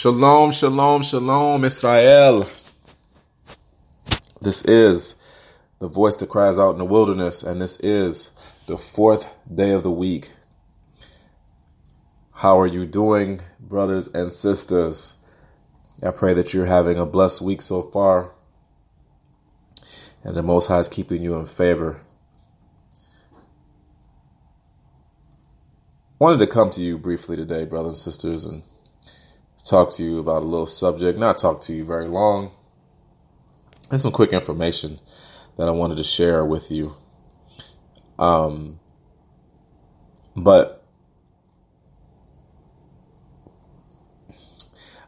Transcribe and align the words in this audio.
Shalom, 0.00 0.50
shalom, 0.50 1.02
shalom, 1.02 1.62
Israel. 1.62 2.48
This 4.40 4.64
is 4.64 5.16
the 5.78 5.88
voice 5.88 6.16
that 6.16 6.30
cries 6.30 6.58
out 6.58 6.70
in 6.70 6.78
the 6.78 6.86
wilderness, 6.86 7.42
and 7.42 7.60
this 7.60 7.78
is 7.80 8.30
the 8.66 8.78
fourth 8.78 9.36
day 9.54 9.72
of 9.72 9.82
the 9.82 9.90
week. 9.90 10.30
How 12.32 12.58
are 12.58 12.66
you 12.66 12.86
doing, 12.86 13.42
brothers 13.58 14.08
and 14.08 14.32
sisters? 14.32 15.18
I 16.02 16.12
pray 16.12 16.32
that 16.32 16.54
you're 16.54 16.64
having 16.64 16.96
a 16.96 17.04
blessed 17.04 17.42
week 17.42 17.60
so 17.60 17.82
far, 17.82 18.32
and 20.24 20.34
the 20.34 20.42
Most 20.42 20.68
High 20.68 20.78
is 20.78 20.88
keeping 20.88 21.22
you 21.22 21.34
in 21.34 21.44
favor. 21.44 22.00
Wanted 26.18 26.38
to 26.38 26.46
come 26.46 26.70
to 26.70 26.80
you 26.80 26.96
briefly 26.96 27.36
today, 27.36 27.66
brothers 27.66 27.88
and 27.88 27.96
sisters, 27.98 28.46
and 28.46 28.62
talk 29.64 29.90
to 29.92 30.02
you 30.02 30.18
about 30.18 30.42
a 30.42 30.46
little 30.46 30.66
subject. 30.66 31.18
Not 31.18 31.38
talk 31.38 31.60
to 31.62 31.72
you 31.72 31.84
very 31.84 32.08
long. 32.08 32.50
There's 33.88 34.02
some 34.02 34.12
quick 34.12 34.32
information 34.32 34.98
that 35.56 35.68
I 35.68 35.72
wanted 35.72 35.96
to 35.96 36.04
share 36.04 36.44
with 36.44 36.70
you. 36.70 36.94
Um, 38.18 38.78
but 40.36 40.84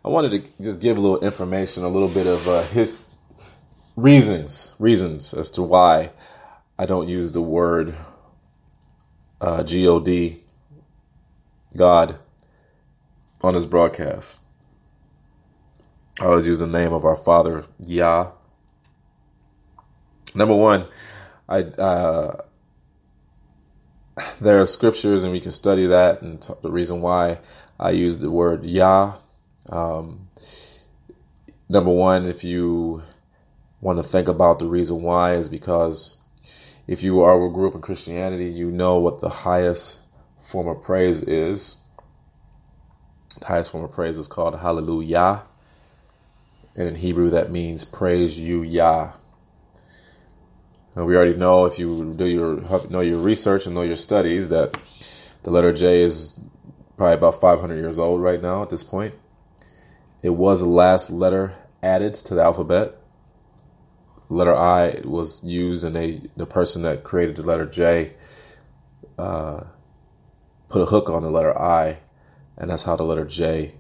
I 0.04 0.08
wanted 0.08 0.30
to 0.32 0.62
just 0.62 0.80
give 0.80 0.96
a 0.96 1.00
little 1.00 1.20
information, 1.20 1.84
a 1.84 1.88
little 1.88 2.08
bit 2.08 2.26
of 2.26 2.48
uh, 2.48 2.62
his 2.64 3.04
reasons, 3.96 4.74
reasons 4.78 5.32
as 5.32 5.50
to 5.52 5.62
why 5.62 6.10
I 6.78 6.86
don't 6.86 7.08
use 7.08 7.30
the 7.32 7.40
word 7.40 7.94
uh, 9.40 9.62
God, 9.62 10.36
God, 11.76 12.18
on 13.42 13.54
his 13.54 13.66
broadcast. 13.66 14.41
I 16.20 16.26
always 16.26 16.46
use 16.46 16.58
the 16.58 16.66
name 16.66 16.92
of 16.92 17.04
our 17.04 17.16
Father, 17.16 17.64
Yah. 17.80 18.32
Number 20.34 20.54
one, 20.54 20.86
I 21.48 21.60
uh, 21.60 22.36
there 24.40 24.60
are 24.60 24.66
scriptures, 24.66 25.24
and 25.24 25.32
we 25.32 25.40
can 25.40 25.52
study 25.52 25.86
that, 25.86 26.22
and 26.22 26.40
t- 26.40 26.52
the 26.62 26.70
reason 26.70 27.00
why 27.00 27.38
I 27.80 27.90
use 27.90 28.18
the 28.18 28.30
word 28.30 28.64
Yah. 28.64 29.14
Um, 29.68 30.28
number 31.68 31.90
one, 31.90 32.26
if 32.26 32.44
you 32.44 33.02
want 33.80 33.98
to 33.98 34.02
think 34.02 34.28
about 34.28 34.58
the 34.58 34.66
reason 34.66 35.02
why, 35.02 35.34
is 35.34 35.48
because 35.48 36.18
if 36.86 37.02
you 37.02 37.22
are 37.22 37.42
a 37.42 37.50
grew 37.50 37.68
up 37.68 37.74
in 37.74 37.80
Christianity, 37.80 38.50
you 38.50 38.70
know 38.70 38.98
what 38.98 39.20
the 39.20 39.30
highest 39.30 39.98
form 40.40 40.68
of 40.68 40.82
praise 40.82 41.22
is. 41.22 41.78
The 43.40 43.46
highest 43.46 43.72
form 43.72 43.84
of 43.84 43.92
praise 43.92 44.18
is 44.18 44.28
called 44.28 44.58
Hallelujah. 44.58 45.42
And 46.74 46.88
in 46.88 46.94
Hebrew, 46.94 47.30
that 47.30 47.50
means 47.50 47.84
praise 47.84 48.38
you, 48.38 48.62
Yah. 48.62 49.12
And 50.94 51.06
we 51.06 51.16
already 51.16 51.34
know 51.34 51.64
if 51.64 51.78
you 51.78 52.14
do 52.14 52.26
your 52.26 52.60
know 52.90 53.00
your 53.00 53.18
research 53.18 53.66
and 53.66 53.74
know 53.74 53.82
your 53.82 53.96
studies 53.96 54.50
that 54.50 54.76
the 55.42 55.50
letter 55.50 55.72
J 55.72 56.02
is 56.02 56.38
probably 56.96 57.14
about 57.14 57.40
500 57.40 57.76
years 57.76 57.98
old 57.98 58.22
right 58.22 58.40
now 58.40 58.62
at 58.62 58.70
this 58.70 58.84
point. 58.84 59.14
It 60.22 60.30
was 60.30 60.60
the 60.60 60.68
last 60.68 61.10
letter 61.10 61.54
added 61.82 62.14
to 62.14 62.34
the 62.34 62.42
alphabet. 62.42 62.94
Letter 64.28 64.54
I 64.54 65.00
was 65.04 65.44
used, 65.44 65.84
and 65.84 66.30
the 66.36 66.46
person 66.46 66.82
that 66.82 67.04
created 67.04 67.36
the 67.36 67.42
letter 67.42 67.66
J 67.66 68.12
uh, 69.18 69.64
put 70.68 70.82
a 70.82 70.86
hook 70.86 71.10
on 71.10 71.22
the 71.22 71.30
letter 71.30 71.58
I, 71.58 71.98
and 72.56 72.70
that's 72.70 72.82
how 72.82 72.96
the 72.96 73.02
letter 73.02 73.24
J 73.24 73.74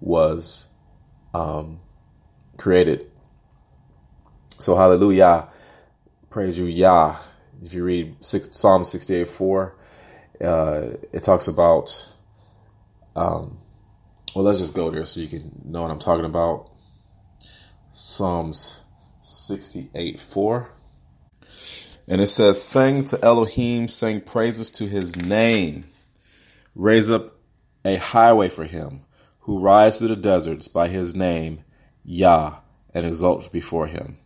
was 0.00 0.66
um, 1.34 1.80
created. 2.56 3.10
So 4.58 4.76
hallelujah, 4.76 5.48
praise 6.30 6.58
you, 6.58 6.66
Yah. 6.66 7.16
If 7.62 7.74
you 7.74 7.84
read 7.84 8.24
six, 8.24 8.56
Psalm 8.56 8.84
68 8.84 9.28
4, 9.28 9.76
uh, 10.40 10.80
it 11.12 11.22
talks 11.22 11.48
about, 11.48 12.08
um, 13.14 13.58
well, 14.34 14.44
let's 14.44 14.58
just 14.58 14.74
go 14.74 14.90
there 14.90 15.04
so 15.04 15.20
you 15.20 15.28
can 15.28 15.62
know 15.64 15.82
what 15.82 15.90
I'm 15.90 15.98
talking 15.98 16.24
about. 16.24 16.70
Psalms 17.92 18.82
68 19.20 20.20
4. 20.20 20.68
And 22.08 22.20
it 22.20 22.26
says, 22.26 22.62
Sing 22.62 23.04
to 23.04 23.24
Elohim, 23.24 23.88
sing 23.88 24.20
praises 24.20 24.70
to 24.72 24.86
his 24.86 25.16
name. 25.16 25.84
Raise 26.74 27.10
up 27.10 27.36
a 27.84 27.96
highway 27.96 28.48
for 28.48 28.64
him 28.64 29.02
who 29.40 29.60
rides 29.60 29.98
through 29.98 30.08
the 30.08 30.16
deserts 30.16 30.68
by 30.68 30.88
his 30.88 31.14
name 31.14 31.64
Yah 32.04 32.56
and 32.94 33.06
exult 33.06 33.50
before 33.52 33.86
him. 33.86 34.16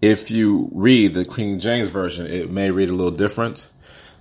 If 0.00 0.30
you 0.30 0.70
read 0.72 1.14
the 1.14 1.24
King 1.24 1.58
James 1.58 1.88
Version, 1.88 2.26
it 2.26 2.50
may 2.50 2.70
read 2.70 2.90
a 2.90 2.94
little 2.94 3.10
different. 3.16 3.70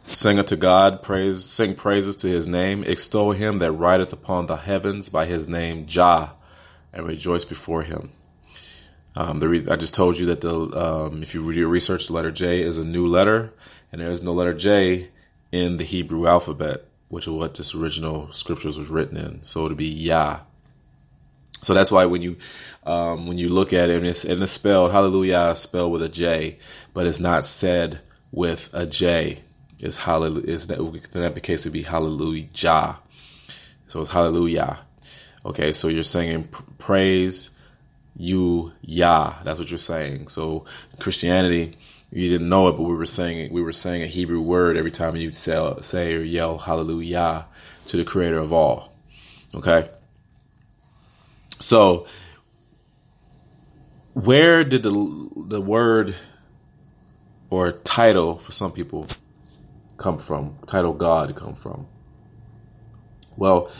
Sing 0.07 0.39
unto 0.39 0.55
God, 0.55 1.01
praise, 1.01 1.43
sing 1.43 1.75
praises 1.75 2.15
to 2.17 2.27
his 2.27 2.47
name, 2.47 2.83
extol 2.83 3.31
him 3.31 3.59
that 3.59 3.71
rideth 3.71 4.13
upon 4.13 4.45
the 4.45 4.55
heavens 4.55 5.09
by 5.09 5.25
his 5.25 5.47
name 5.47 5.85
Jah, 5.85 6.33
and 6.93 7.05
rejoice 7.05 7.43
before 7.43 7.83
him. 7.83 8.09
Um, 9.15 9.39
the 9.39 9.49
re- 9.49 9.65
I 9.69 9.75
just 9.75 9.95
told 9.95 10.19
you 10.19 10.27
that 10.27 10.41
the 10.41 10.55
um, 10.55 11.23
if 11.23 11.33
you 11.33 11.51
do 11.51 11.59
your 11.59 11.69
research, 11.69 12.07
the 12.07 12.13
letter 12.13 12.31
J 12.31 12.61
is 12.61 12.77
a 12.77 12.85
new 12.85 13.07
letter, 13.07 13.53
and 13.91 13.99
there 13.99 14.11
is 14.11 14.21
no 14.21 14.33
letter 14.33 14.53
J 14.53 15.09
in 15.51 15.77
the 15.77 15.85
Hebrew 15.85 16.27
alphabet, 16.27 16.85
which 17.07 17.25
is 17.25 17.31
what 17.31 17.55
this 17.55 17.73
original 17.73 18.31
scriptures 18.31 18.77
was 18.77 18.89
written 18.89 19.17
in. 19.17 19.43
So 19.43 19.65
it'll 19.65 19.75
be 19.75 19.85
Yah. 19.85 20.41
So 21.61 21.73
that's 21.73 21.91
why 21.91 22.05
when 22.05 22.21
you 22.21 22.37
um, 22.85 23.27
when 23.27 23.37
you 23.37 23.49
look 23.49 23.73
at 23.73 23.89
it 23.89 23.97
and 23.97 24.05
it's 24.05 24.23
and 24.23 24.41
it's 24.41 24.51
spelled 24.51 24.91
Hallelujah 24.91 25.55
spelled 25.55 25.91
with 25.91 26.03
a 26.03 26.09
J, 26.09 26.57
but 26.93 27.07
it's 27.07 27.19
not 27.19 27.45
said 27.45 28.01
with 28.31 28.69
a 28.73 28.85
J. 28.85 29.39
It's 29.79 29.97
Hallelujah. 29.97 30.47
Is 30.47 30.67
that 30.67 30.79
in 30.79 31.21
that 31.21 31.43
case 31.43 31.65
would 31.65 31.73
be 31.73 31.83
Hallelujah. 31.83 32.97
So 33.87 34.01
it's 34.01 34.09
Hallelujah. 34.09 34.79
Okay, 35.45 35.71
so 35.71 35.87
you're 35.87 36.03
saying 36.03 36.49
praise 36.77 37.57
you 38.17 38.71
Yah. 38.81 39.33
That's 39.43 39.59
what 39.59 39.69
you're 39.69 39.77
saying. 39.77 40.27
So 40.29 40.65
Christianity, 40.99 41.77
you 42.11 42.29
didn't 42.29 42.49
know 42.49 42.67
it, 42.67 42.73
but 42.73 42.83
we 42.83 42.95
were 42.95 43.05
saying 43.05 43.51
we 43.51 43.61
were 43.61 43.73
saying 43.73 44.03
a 44.03 44.07
Hebrew 44.07 44.41
word 44.41 44.77
every 44.77 44.91
time 44.91 45.15
you 45.15 45.31
say, 45.31 45.73
say 45.81 46.13
or 46.13 46.21
yell 46.21 46.57
Hallelujah 46.57 47.45
to 47.87 47.97
the 47.97 48.05
Creator 48.05 48.37
of 48.37 48.53
all. 48.53 48.93
Okay. 49.53 49.87
So, 51.59 52.07
where 54.13 54.63
did 54.63 54.83
the 54.83 55.29
the 55.35 55.61
word 55.61 56.15
or 57.49 57.71
title 57.71 58.37
for 58.37 58.51
some 58.51 58.71
people 58.71 59.07
come 59.97 60.17
from? 60.17 60.57
Title 60.67 60.93
God 60.93 61.35
come 61.35 61.55
from? 61.55 61.87
Well, 63.37 63.71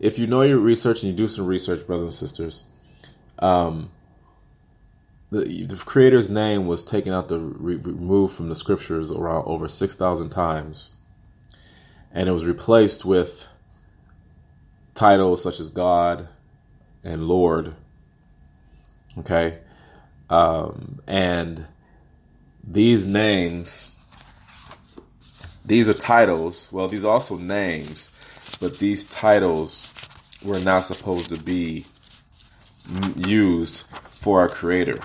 if 0.00 0.18
you 0.18 0.26
know 0.26 0.42
your 0.42 0.58
research 0.58 1.02
and 1.02 1.12
you 1.12 1.16
do 1.16 1.28
some 1.28 1.46
research, 1.46 1.86
brothers 1.86 2.04
and 2.06 2.14
sisters, 2.14 2.72
um, 3.38 3.90
the, 5.30 5.64
the 5.64 5.76
creator's 5.76 6.30
name 6.30 6.66
was 6.66 6.82
taken 6.82 7.12
out 7.12 7.28
the 7.28 7.38
re- 7.38 7.76
removed 7.76 8.34
from 8.34 8.48
the 8.48 8.56
scriptures 8.56 9.10
around 9.10 9.44
over 9.46 9.68
six 9.68 9.94
thousand 9.94 10.30
times, 10.30 10.96
and 12.12 12.28
it 12.28 12.32
was 12.32 12.46
replaced 12.46 13.04
with 13.04 13.48
titles 14.94 15.42
such 15.42 15.60
as 15.60 15.70
God, 15.70 16.28
and 17.04 17.26
Lord. 17.26 17.74
Okay. 19.18 19.58
Um, 20.30 21.00
and 21.06 21.66
these 22.64 23.06
names, 23.06 23.98
these 25.64 25.88
are 25.88 25.94
titles. 25.94 26.70
Well, 26.72 26.88
these 26.88 27.04
are 27.04 27.12
also 27.12 27.36
names, 27.36 28.10
but 28.60 28.78
these 28.78 29.04
titles 29.04 29.92
were 30.42 30.60
not 30.60 30.80
supposed 30.80 31.28
to 31.30 31.36
be 31.36 31.86
used 33.16 33.86
for 34.04 34.40
our 34.40 34.48
Creator. 34.48 34.98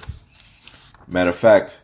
Matter 1.07 1.29
of 1.29 1.35
fact, 1.35 1.81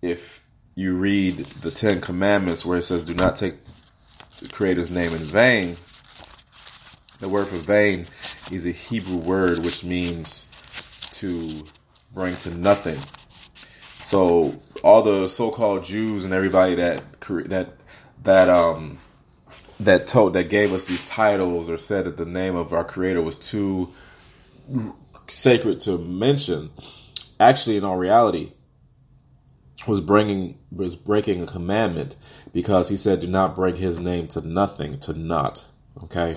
if 0.00 0.44
you 0.74 0.96
read 0.96 1.36
the 1.36 1.70
Ten 1.70 2.00
Commandments 2.00 2.64
where 2.64 2.78
it 2.78 2.82
says, 2.82 3.04
do 3.04 3.14
not 3.14 3.36
take 3.36 3.54
the 4.40 4.48
Creator's 4.48 4.90
name 4.90 5.12
in 5.12 5.18
vain, 5.18 5.76
the 7.20 7.28
word 7.28 7.46
for 7.46 7.56
vain 7.56 8.06
is 8.52 8.66
a 8.66 8.70
Hebrew 8.70 9.16
word 9.16 9.58
which 9.64 9.84
means 9.84 10.50
to 11.12 11.64
bring 12.12 12.36
to 12.36 12.50
nothing. 12.50 12.98
So 14.00 14.60
all 14.82 15.02
the 15.02 15.28
so-called 15.28 15.84
Jews 15.84 16.24
and 16.24 16.34
everybody 16.34 16.74
that 16.76 17.02
that 17.46 17.68
that 18.24 18.48
um 18.48 18.98
that 19.80 20.06
told 20.06 20.34
that 20.34 20.48
gave 20.48 20.72
us 20.72 20.86
these 20.86 21.04
titles 21.04 21.68
or 21.68 21.76
said 21.76 22.04
that 22.04 22.16
the 22.16 22.24
name 22.24 22.54
of 22.54 22.72
our 22.72 22.84
creator 22.84 23.22
was 23.22 23.36
too 23.36 23.88
sacred 25.26 25.80
to 25.80 25.98
mention 25.98 26.70
actually 27.40 27.76
in 27.76 27.84
all 27.84 27.96
reality 27.96 28.52
was 29.86 30.00
bringing 30.00 30.58
was 30.70 30.94
breaking 30.94 31.42
a 31.42 31.46
commandment 31.46 32.16
because 32.52 32.88
he 32.88 32.96
said 32.96 33.20
do 33.20 33.26
not 33.26 33.56
bring 33.56 33.76
his 33.76 33.98
name 33.98 34.28
to 34.28 34.46
nothing 34.46 34.98
to 35.00 35.12
not 35.12 35.64
okay 36.02 36.36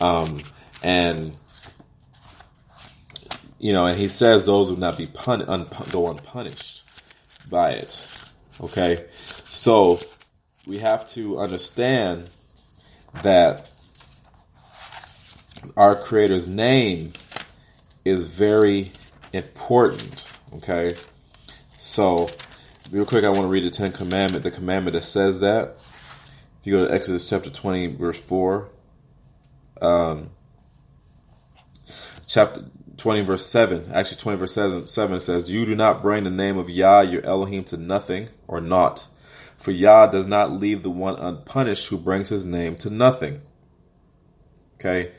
um 0.00 0.38
and 0.82 1.36
you 3.58 3.72
know, 3.74 3.86
and 3.86 3.98
he 3.98 4.08
says 4.08 4.46
those 4.46 4.70
will 4.70 4.78
not 4.78 4.96
be 4.96 5.06
pun- 5.06 5.42
un- 5.42 5.66
go 5.92 6.10
unpunished 6.10 6.82
by 7.50 7.72
it. 7.72 8.32
Okay, 8.60 9.04
so 9.12 9.98
we 10.66 10.78
have 10.78 11.06
to 11.08 11.38
understand 11.38 12.30
that 13.22 13.70
our 15.76 15.94
Creator's 15.94 16.48
name 16.48 17.12
is 18.04 18.26
very 18.34 18.92
important. 19.32 20.26
Okay, 20.54 20.94
so 21.78 22.28
real 22.90 23.04
quick, 23.04 23.24
I 23.24 23.28
want 23.28 23.42
to 23.42 23.46
read 23.48 23.64
the 23.64 23.70
Ten 23.70 23.92
Commandment, 23.92 24.42
the 24.42 24.50
commandment 24.50 24.94
that 24.94 25.04
says 25.04 25.40
that. 25.40 25.76
If 26.60 26.66
you 26.66 26.72
go 26.72 26.86
to 26.86 26.94
Exodus 26.94 27.28
chapter 27.28 27.50
twenty, 27.50 27.88
verse 27.88 28.20
four, 28.20 28.70
um, 29.82 30.30
chapter 32.30 32.64
20 32.96 33.22
verse 33.22 33.44
7 33.44 33.90
actually 33.92 34.18
20 34.18 34.38
verse 34.38 34.54
7, 34.54 34.86
7 34.86 35.20
says 35.20 35.50
you 35.50 35.66
do 35.66 35.74
not 35.74 36.00
bring 36.00 36.22
the 36.22 36.30
name 36.30 36.58
of 36.58 36.70
yah 36.70 37.00
your 37.00 37.26
elohim 37.26 37.64
to 37.64 37.76
nothing 37.76 38.28
or 38.46 38.60
naught. 38.60 39.06
For 39.56 39.72
yah 39.72 40.06
does 40.06 40.28
not 40.28 40.52
leave 40.52 40.84
the 40.84 40.90
one 40.90 41.16
unpunished 41.16 41.88
who 41.88 41.98
brings 41.98 42.28
his 42.28 42.46
name 42.46 42.76
to 42.76 42.88
nothing. 42.88 43.42
Okay? 44.76 45.10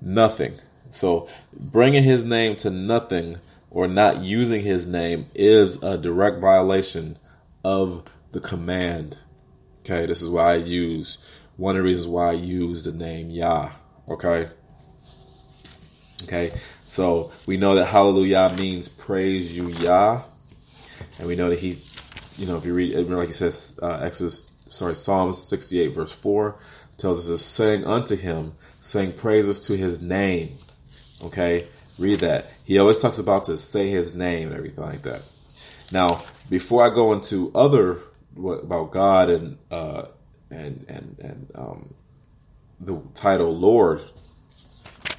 Nothing. 0.00 0.58
So 0.90 1.26
bringing 1.52 2.04
his 2.04 2.24
name 2.24 2.56
to 2.56 2.70
nothing 2.70 3.38
or 3.70 3.88
not 3.88 4.20
using 4.20 4.62
his 4.62 4.86
name 4.86 5.26
is 5.34 5.82
a 5.82 5.96
direct 5.96 6.38
violation 6.38 7.16
of 7.64 8.04
the 8.32 8.40
command. 8.40 9.16
Okay? 9.80 10.04
This 10.04 10.20
is 10.20 10.28
why 10.28 10.52
i 10.52 10.56
use 10.56 11.26
one 11.56 11.76
of 11.76 11.82
the 11.82 11.88
reasons 11.88 12.08
why 12.08 12.28
i 12.28 12.32
use 12.32 12.82
the 12.82 12.92
name 12.92 13.30
yah. 13.30 13.72
Okay 14.06 14.50
okay 16.24 16.50
so 16.92 17.32
we 17.46 17.56
know 17.56 17.74
that 17.76 17.86
hallelujah 17.86 18.54
means 18.54 18.86
praise 18.86 19.56
you, 19.56 19.68
Yah. 19.68 20.24
And 21.18 21.26
we 21.26 21.36
know 21.36 21.48
that 21.48 21.58
he, 21.58 21.78
you 22.36 22.46
know, 22.46 22.58
if 22.58 22.66
you 22.66 22.74
read, 22.74 22.94
like 23.08 23.28
he 23.28 23.32
says, 23.32 23.78
uh, 23.82 24.00
Exodus, 24.02 24.54
sorry, 24.68 24.94
Psalms 24.94 25.42
68, 25.42 25.94
verse 25.94 26.14
4, 26.14 26.54
tells 26.98 27.20
us 27.20 27.26
to 27.28 27.38
sing 27.42 27.86
unto 27.86 28.14
him, 28.14 28.52
sing 28.80 29.14
praises 29.14 29.58
to 29.68 29.74
his 29.74 30.02
name. 30.02 30.58
Okay? 31.24 31.66
Read 31.98 32.20
that. 32.20 32.52
He 32.62 32.78
always 32.78 32.98
talks 32.98 33.16
about 33.16 33.44
to 33.44 33.56
say 33.56 33.88
his 33.88 34.14
name 34.14 34.48
and 34.48 34.56
everything 34.58 34.84
like 34.84 35.00
that. 35.00 35.22
Now, 35.92 36.22
before 36.50 36.84
I 36.84 36.94
go 36.94 37.14
into 37.14 37.50
other 37.54 38.00
what, 38.34 38.64
about 38.64 38.90
God 38.90 39.30
and 39.30 39.56
uh, 39.70 40.08
and 40.50 40.84
and 40.90 41.16
and 41.20 41.50
um, 41.54 41.94
the 42.80 43.00
title 43.14 43.56
Lord, 43.56 44.02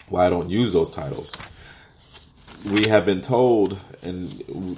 why 0.10 0.26
I 0.26 0.30
don't 0.30 0.50
use 0.50 0.74
those 0.74 0.90
titles 0.90 1.36
we 2.72 2.88
have 2.88 3.06
been 3.06 3.22
told, 3.22 3.80
and 4.04 4.30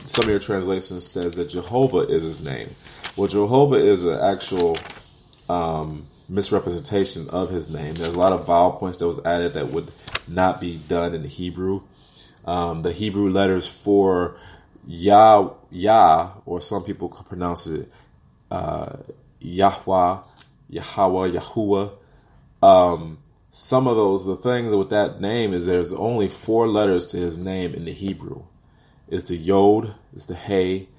some 0.10 0.24
of 0.24 0.30
your 0.30 0.40
translations 0.40 1.06
says 1.06 1.36
that 1.36 1.50
Jehovah 1.50 2.00
is 2.00 2.24
his 2.24 2.44
name. 2.44 2.70
Well, 3.16 3.28
Jehovah 3.28 3.76
is 3.76 4.06
an 4.06 4.20
actual 4.20 4.78
um, 5.50 6.06
misrepresentation 6.28 7.30
of 7.30 7.50
his 7.50 7.72
name. 7.72 7.94
There's 7.94 8.16
a 8.16 8.20
lot 8.20 8.34
of 8.34 8.48
vowel 8.48 8.72
points 8.74 8.98
that 8.98 9.08
was 9.08 9.24
added 9.24 9.54
that 9.54 9.68
would 9.68 9.92
not 10.28 10.60
be 10.60 10.80
done 10.88 11.14
in 11.14 11.24
Hebrew. 11.24 11.84
Um, 12.46 12.82
the 12.82 12.92
Hebrew 12.92 13.30
letters 13.30 13.68
for 13.68 14.36
Yah, 14.88 15.52
Yah, 15.72 16.32
or 16.46 16.62
some 16.62 16.84
people 16.84 17.10
pronounce 17.10 17.68
it 17.68 17.92
uh, 18.50 18.98
Yahweh, 19.40 20.18
Yahweh, 20.70 21.30
Yahuwah. 21.30 21.94
Um, 22.64 23.20
some 23.58 23.88
of 23.88 23.96
those 23.96 24.26
the 24.26 24.36
things 24.36 24.76
with 24.76 24.90
that 24.90 25.22
name 25.22 25.54
is 25.54 25.66
there's 25.66 25.94
only 25.94 26.28
four 26.28 26.68
letters 26.68 27.06
to 27.06 27.16
his 27.16 27.38
name 27.38 27.74
in 27.74 27.86
the 27.86 27.94
Hebrew. 27.94 28.44
It's 29.08 29.24
the 29.30 29.38
Yod, 29.38 29.96
it's 30.12 30.26
the 30.26 30.36
Hey, 30.36 30.90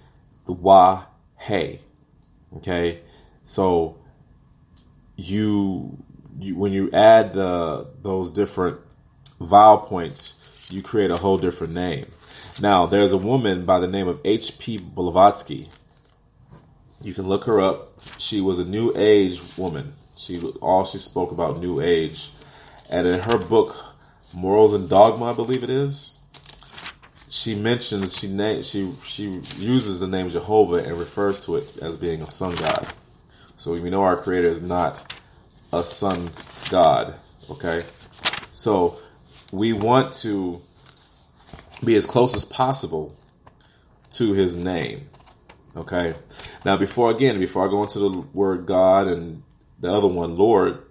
the 0.47 0.53
Wa, 0.53 1.05
Hey. 1.37 1.81
Okay, 2.57 3.01
so 3.45 3.99
you, 5.17 6.03
you 6.41 6.57
when 6.57 6.73
you 6.73 6.91
add 6.93 7.35
the 7.35 7.89
those 8.01 8.31
different 8.31 8.81
vowel 9.39 9.77
points, 9.77 10.67
you 10.71 10.81
create 10.81 11.11
a 11.11 11.19
whole 11.19 11.37
different 11.37 11.75
name. 11.75 12.07
Now 12.63 12.87
there's 12.87 13.13
a 13.13 13.19
woman 13.19 13.67
by 13.67 13.81
the 13.81 13.89
name 13.89 14.09
of 14.09 14.19
H.P. 14.25 14.79
Blavatsky. 14.79 15.69
You 17.03 17.13
can 17.13 17.29
look 17.29 17.45
her 17.45 17.61
up. 17.61 17.93
She 18.17 18.41
was 18.41 18.59
a 18.59 18.65
New 18.65 18.95
Age 18.97 19.43
woman. 19.59 19.93
She 20.17 20.41
all 20.63 20.87
she 20.87 20.97
spoke 20.97 21.33
about 21.33 21.61
New 21.61 21.83
Age 21.83 22.31
and 22.91 23.07
in 23.07 23.21
her 23.21 23.39
book, 23.39 23.77
Morals 24.35 24.75
and 24.75 24.89
Dogma, 24.89 25.33
I 25.33 25.35
believe 25.35 25.63
it 25.63 25.71
is, 25.71 26.17
she 27.29 27.55
mentions 27.55 28.17
she 28.17 28.29
name 28.29 28.63
she 28.63 28.93
she 29.03 29.25
uses 29.57 30.01
the 30.01 30.07
name 30.07 30.29
Jehovah 30.29 30.77
and 30.77 30.97
refers 30.99 31.41
to 31.47 31.57
it 31.57 31.77
as 31.83 31.97
being 31.97 32.23
a 32.23 32.27
sun 32.27 32.55
god. 32.57 32.89
So 33.57 33.73
we 33.73 33.91
know 33.91 34.03
our 34.03 34.17
creator 34.17 34.49
is 34.49 34.63
not 34.63 35.15
a 35.73 35.83
sun 35.83 36.31
god. 36.71 37.15
Okay? 37.51 37.85
So 38.51 38.97
we 39.53 39.73
want 39.73 40.13
to 40.23 40.61
be 41.85 41.95
as 41.95 42.07
close 42.07 42.35
as 42.35 42.45
possible 42.45 43.17
to 44.13 44.33
his 44.33 44.57
name. 44.57 45.09
Okay. 45.77 46.15
Now 46.65 46.77
before 46.77 47.11
again, 47.11 47.39
before 47.39 47.67
I 47.67 47.71
go 47.71 47.83
into 47.83 47.99
the 47.99 48.11
word 48.33 48.67
God 48.67 49.09
and 49.09 49.43
the 49.81 49.93
other 49.93 50.09
one, 50.09 50.37
Lord, 50.37 50.86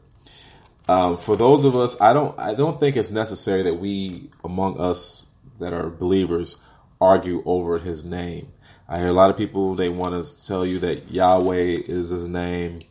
um, 0.87 1.17
for 1.17 1.35
those 1.35 1.65
of 1.65 1.75
us, 1.75 1.99
I 1.99 2.13
don't, 2.13 2.37
I 2.39 2.53
don't 2.53 2.79
think 2.79 2.95
it's 2.95 3.11
necessary 3.11 3.63
that 3.63 3.75
we, 3.75 4.29
among 4.43 4.79
us 4.79 5.31
that 5.59 5.73
are 5.73 5.89
believers, 5.89 6.61
argue 7.01 7.41
over 7.45 7.79
His 7.79 8.05
name. 8.05 8.51
I 8.87 8.99
hear 8.99 9.07
a 9.07 9.13
lot 9.13 9.31
of 9.31 9.37
people 9.37 9.73
they 9.73 9.89
want 9.89 10.23
to 10.23 10.47
tell 10.47 10.65
you 10.65 10.79
that 10.79 11.11
Yahweh 11.11 11.81
is 11.87 12.09
His 12.09 12.27
name, 12.27 12.81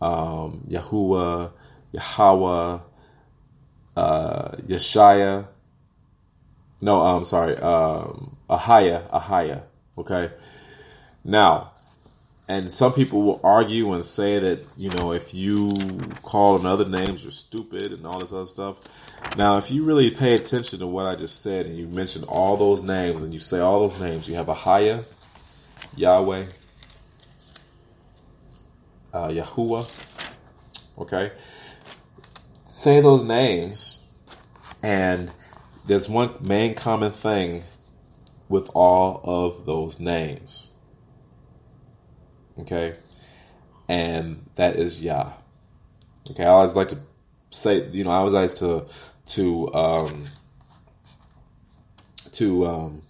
um, 0.00 0.64
Yahweh, 0.68 1.48
uh, 3.96 4.50
Yeshaya. 4.66 5.48
No, 6.80 7.02
I'm 7.02 7.24
sorry, 7.24 7.56
um, 7.56 8.36
Ahaya, 8.48 9.08
Ahaya. 9.10 9.64
Okay, 9.98 10.30
now 11.24 11.72
and 12.48 12.70
some 12.70 12.94
people 12.94 13.22
will 13.22 13.40
argue 13.44 13.92
and 13.92 14.04
say 14.04 14.38
that 14.38 14.64
you 14.76 14.88
know 14.90 15.12
if 15.12 15.34
you 15.34 15.74
call 16.22 16.56
them 16.56 16.66
other 16.66 16.88
names 16.88 17.22
you're 17.22 17.30
stupid 17.30 17.92
and 17.92 18.06
all 18.06 18.18
this 18.18 18.32
other 18.32 18.46
stuff. 18.46 18.80
Now 19.36 19.58
if 19.58 19.70
you 19.70 19.84
really 19.84 20.10
pay 20.10 20.34
attention 20.34 20.78
to 20.78 20.86
what 20.86 21.06
i 21.06 21.14
just 21.14 21.42
said 21.42 21.66
and 21.66 21.76
you 21.76 21.86
mention 21.88 22.24
all 22.24 22.56
those 22.56 22.82
names 22.82 23.22
and 23.22 23.34
you 23.34 23.40
say 23.40 23.60
all 23.60 23.86
those 23.86 24.00
names 24.00 24.28
you 24.28 24.34
have 24.36 24.48
a 24.48 24.54
ahaya 24.54 25.04
yahweh 25.96 26.46
uh, 29.12 29.28
yahuwah 29.28 29.86
okay? 30.98 31.32
Say 32.64 33.00
those 33.00 33.24
names 33.24 34.08
and 34.82 35.32
there's 35.86 36.08
one 36.08 36.34
main 36.40 36.74
common 36.74 37.12
thing 37.12 37.62
with 38.48 38.70
all 38.74 39.20
of 39.24 39.66
those 39.66 39.98
names 40.00 40.72
Okay. 42.60 42.94
And 43.88 44.44
that 44.56 44.76
is 44.76 45.02
Yah. 45.02 45.32
Okay. 46.30 46.44
I 46.44 46.48
always 46.48 46.74
like 46.74 46.88
to 46.88 46.98
say, 47.50 47.88
you 47.90 48.04
know, 48.04 48.10
I 48.10 48.16
always 48.16 48.34
like 48.34 48.54
to, 48.56 48.86
to, 49.26 49.74
um, 49.74 50.24
to, 52.32 52.66
um, 52.66 53.02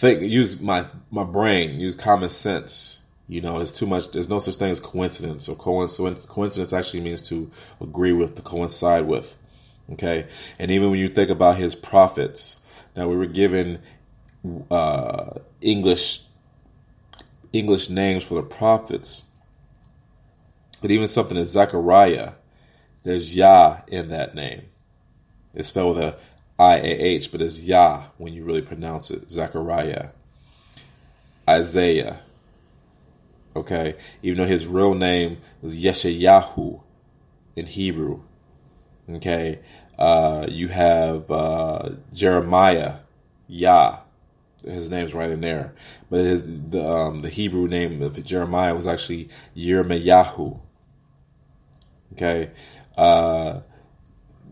think, 0.00 0.22
use 0.22 0.60
my, 0.60 0.86
my 1.10 1.24
brain, 1.24 1.78
use 1.78 1.94
common 1.94 2.28
sense. 2.28 3.04
You 3.28 3.40
know, 3.40 3.58
there's 3.58 3.72
too 3.72 3.86
much, 3.86 4.10
there's 4.10 4.28
no 4.28 4.40
such 4.40 4.56
thing 4.56 4.70
as 4.70 4.80
coincidence. 4.80 5.44
So 5.44 5.54
coincidence, 5.54 6.26
coincidence 6.26 6.72
actually 6.72 7.02
means 7.02 7.22
to 7.28 7.50
agree 7.80 8.12
with, 8.12 8.34
to 8.34 8.42
coincide 8.42 9.06
with. 9.06 9.36
Okay. 9.92 10.26
And 10.58 10.70
even 10.70 10.90
when 10.90 10.98
you 10.98 11.08
think 11.08 11.30
about 11.30 11.56
his 11.56 11.74
prophets, 11.74 12.58
now 12.96 13.08
we 13.08 13.16
were 13.16 13.26
given 13.26 13.80
uh, 14.70 15.30
English 15.60 16.22
English 17.52 17.90
names 17.90 18.24
for 18.24 18.34
the 18.34 18.42
prophets. 18.42 19.24
But 20.80 20.90
even 20.90 21.08
something 21.08 21.36
as 21.36 21.50
Zechariah, 21.50 22.32
there's 23.02 23.36
Yah 23.36 23.80
in 23.86 24.08
that 24.08 24.34
name. 24.34 24.62
It's 25.54 25.68
spelled 25.68 25.96
with 25.96 26.04
a 26.04 26.16
I 26.58 26.76
A 26.76 26.80
H, 26.84 27.32
but 27.32 27.40
it's 27.40 27.62
Yah 27.62 28.04
when 28.18 28.34
you 28.34 28.44
really 28.44 28.62
pronounce 28.62 29.10
it. 29.10 29.30
Zechariah. 29.30 30.10
Isaiah. 31.48 32.20
Okay, 33.56 33.96
even 34.22 34.38
though 34.38 34.46
his 34.46 34.66
real 34.66 34.94
name 34.94 35.38
was 35.60 35.76
Yeshayahu 35.76 36.80
in 37.56 37.66
Hebrew. 37.66 38.22
Okay, 39.08 39.58
uh, 39.98 40.46
you 40.48 40.68
have 40.68 41.30
uh, 41.30 41.90
Jeremiah, 42.12 42.98
Yah 43.48 43.99
his 44.64 44.90
name's 44.90 45.14
right 45.14 45.30
in 45.30 45.40
there. 45.40 45.74
But 46.08 46.20
his, 46.20 46.70
the 46.70 46.88
um, 46.88 47.22
the 47.22 47.28
Hebrew 47.28 47.68
name 47.68 48.02
of 48.02 48.22
Jeremiah 48.24 48.74
was 48.74 48.86
actually 48.86 49.28
Yirmiyahu. 49.56 50.60
Okay. 52.12 52.50
Uh, 52.96 53.60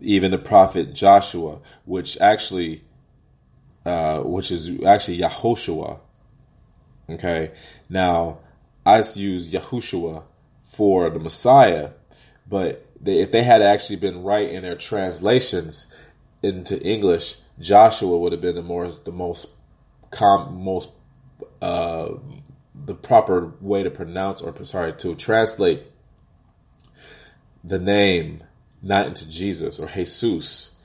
even 0.01 0.31
the 0.31 0.39
prophet 0.39 0.95
Joshua, 0.95 1.59
which 1.85 2.19
actually, 2.21 2.85
uh, 3.85 4.21
which 4.21 4.51
is 4.51 4.83
actually 4.85 5.19
Yahushua. 5.19 6.01
Okay. 7.11 7.53
Now, 7.89 8.39
I 8.87 8.97
use 8.97 9.53
Yahushua 9.53 10.23
for 10.63 11.11
the 11.11 11.19
Messiah, 11.19 11.91
but 12.49 12.87
they, 13.01 13.21
if 13.21 13.33
they 13.33 13.43
had 13.43 13.63
actually 13.63 13.97
been 13.97 14.23
right 14.23 14.49
in 14.49 14.63
their 14.63 14.77
translations 14.77 15.95
into 16.43 16.81
English, 16.83 17.37
Joshua 17.59 18.17
would 18.17 18.33
have 18.33 18.41
been 18.41 18.55
the 18.55 18.63
more 18.63 18.91
the 18.91 19.13
most 19.13 19.58
com, 20.11 20.63
most 20.63 20.93
uh, 21.61 22.11
the 22.75 22.95
proper 22.95 23.53
way 23.61 23.83
to 23.83 23.91
pronounce 23.91 24.41
or 24.41 24.65
sorry 24.65 24.93
to 24.95 25.15
translate 25.15 25.83
the 27.65 27.79
name 27.79 28.43
not 28.83 29.07
into 29.07 29.29
Jesus 29.29 29.81
or 29.81 29.89
Jesus. 29.89 30.77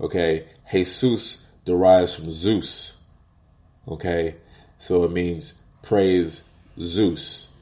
Okay, 0.00 0.46
Jesus 0.70 1.50
derives 1.64 2.14
from 2.14 2.30
Zeus. 2.30 3.02
Okay, 3.86 4.36
so 4.78 5.04
it 5.04 5.10
means 5.10 5.62
praise 5.82 6.48
Zeus, 6.78 7.54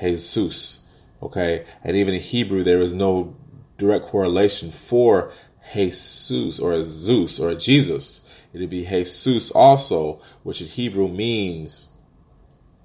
Jesus. 0.00 0.84
Okay, 1.22 1.64
and 1.84 1.96
even 1.96 2.14
in 2.14 2.20
Hebrew, 2.20 2.64
there 2.64 2.80
is 2.80 2.94
no 2.94 3.36
direct 3.76 4.06
correlation 4.06 4.70
for 4.70 5.32
Jesus 5.74 6.58
or 6.58 6.80
Zeus 6.82 7.38
or 7.38 7.54
Jesus. 7.54 8.27
It'd 8.52 8.70
be 8.70 8.84
Jesus 8.84 9.50
also, 9.50 10.20
which 10.42 10.60
in 10.60 10.68
Hebrew 10.68 11.08
means 11.08 11.88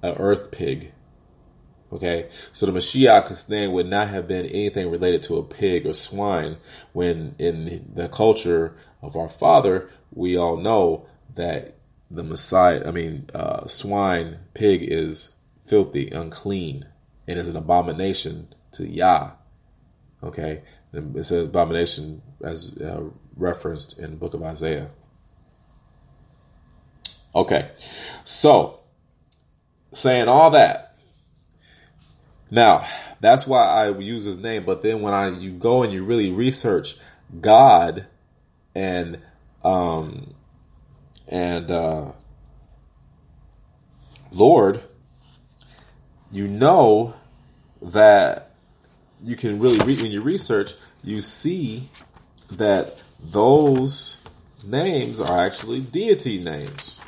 an 0.01 0.15
earth 0.17 0.51
pig. 0.51 0.93
Okay, 1.91 2.29
so 2.51 2.65
the 2.65 2.71
Mashiach's 2.71 3.47
name 3.49 3.71
would 3.71 3.87
not 3.87 4.09
have 4.09 4.27
been 4.27 4.47
anything 4.47 4.89
related 4.89 5.21
to 5.23 5.37
a 5.37 5.43
pig 5.43 5.85
or 5.85 5.93
swine, 5.93 6.57
when 6.91 7.35
in 7.37 7.91
the 7.93 8.09
culture 8.09 8.75
of 9.01 9.15
our 9.15 9.29
father, 9.29 9.89
we 10.11 10.35
all 10.35 10.57
know 10.57 11.05
that 11.35 11.75
the 12.09 12.23
Messiah, 12.23 12.87
I 12.87 12.91
mean, 12.91 13.29
uh, 13.33 13.67
swine, 13.67 14.39
pig 14.53 14.83
is 14.83 15.37
filthy, 15.65 16.09
unclean, 16.09 16.87
and 17.27 17.37
is 17.37 17.47
an 17.47 17.55
abomination 17.55 18.53
to 18.71 18.87
Yah. 18.87 19.31
Okay, 20.23 20.63
it's 20.93 21.31
an 21.31 21.45
abomination 21.45 22.21
as 22.41 22.77
uh, 22.79 23.09
referenced 23.35 23.99
in 23.99 24.11
the 24.11 24.17
book 24.17 24.33
of 24.33 24.41
Isaiah. 24.41 24.89
Okay, 27.35 27.71
so 28.23 28.79
saying 29.91 30.27
all 30.27 30.51
that, 30.51 30.93
now, 32.53 32.85
that's 33.19 33.47
why 33.47 33.63
I 33.65 33.89
use 33.97 34.25
his 34.25 34.37
name. 34.37 34.63
But 34.63 34.83
then 34.83 35.01
when 35.01 35.11
I 35.11 35.29
you 35.29 35.49
go 35.49 35.81
and 35.81 35.91
you 35.91 36.03
really 36.03 36.31
research 36.31 36.97
God 37.41 38.05
and 38.75 39.17
um 39.63 40.35
and 41.27 41.71
uh 41.71 42.11
Lord, 44.31 44.83
you 46.31 46.47
know 46.47 47.15
that 47.81 48.51
you 49.23 49.35
can 49.35 49.59
really 49.59 49.79
read 49.79 50.01
when 50.01 50.11
you 50.11 50.21
research, 50.21 50.73
you 51.03 51.21
see 51.21 51.89
that 52.51 53.01
those 53.19 54.23
names 54.63 55.19
are 55.19 55.39
actually 55.39 55.79
deity 55.79 56.39
names. 56.39 57.01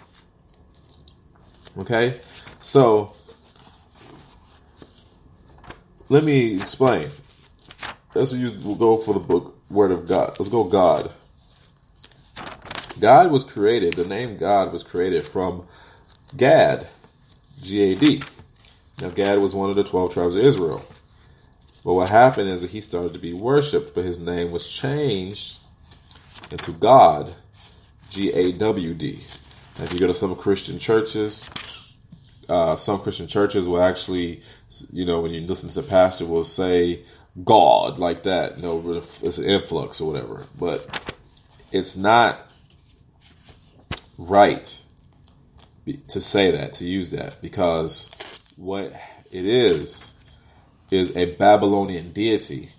Okay? 1.77 2.19
So 2.59 3.13
let 6.09 6.23
me 6.23 6.59
explain. 6.59 7.09
Let's 8.13 8.31
use, 8.33 8.55
we'll 8.63 8.75
go 8.75 8.97
for 8.97 9.13
the 9.13 9.19
book 9.19 9.57
Word 9.69 9.91
of 9.91 10.07
God. 10.07 10.35
Let's 10.39 10.49
go 10.49 10.63
God. 10.63 11.11
God 12.99 13.31
was 13.31 13.43
created, 13.43 13.93
the 13.93 14.05
name 14.05 14.37
God 14.37 14.71
was 14.71 14.83
created 14.83 15.23
from 15.23 15.65
Gad, 16.37 16.87
G 17.61 17.81
A 17.81 17.95
D. 17.95 18.23
Now, 19.01 19.09
Gad 19.09 19.39
was 19.39 19.53
one 19.53 19.69
of 19.69 19.75
the 19.75 19.83
12 19.83 20.13
tribes 20.13 20.35
of 20.35 20.43
Israel. 20.43 20.81
But 21.83 21.93
what 21.93 22.09
happened 22.09 22.49
is 22.49 22.61
that 22.61 22.71
he 22.71 22.81
started 22.81 23.13
to 23.13 23.19
be 23.19 23.33
worshipped, 23.33 23.93
but 23.93 24.05
his 24.05 24.17
name 24.17 24.51
was 24.51 24.71
changed 24.71 25.59
into 26.51 26.71
God, 26.71 27.33
G 28.09 28.31
A 28.31 28.53
W 28.53 28.93
D. 28.93 29.19
If 29.77 29.91
you 29.91 29.99
go 29.99 30.07
to 30.07 30.13
some 30.13 30.35
Christian 30.35 30.79
churches, 30.79 31.49
uh, 32.47 32.75
some 32.75 32.99
Christian 32.99 33.27
churches 33.27 33.67
will 33.67 33.81
actually, 33.81 34.41
you 34.93 35.05
know, 35.05 35.19
when 35.19 35.33
you 35.33 35.41
listen 35.41 35.67
to 35.69 35.81
the 35.81 35.87
pastor, 35.87 36.25
will 36.25 36.43
say 36.43 37.03
God 37.43 37.97
like 37.97 38.23
that. 38.23 38.57
You 38.57 38.63
know, 38.63 38.97
it's 38.97 39.37
an 39.37 39.45
influx 39.45 39.99
or 39.99 40.11
whatever. 40.11 40.45
But 40.59 41.13
it's 41.71 41.97
not 41.97 42.49
right 44.17 44.81
to 46.07 46.21
say 46.21 46.51
that, 46.51 46.73
to 46.73 46.85
use 46.85 47.11
that, 47.11 47.37
because 47.41 48.09
what 48.55 48.93
it 49.31 49.45
is 49.45 50.23
is 50.89 51.15
a 51.17 51.33
Babylonian 51.35 52.11
deity. 52.11 52.69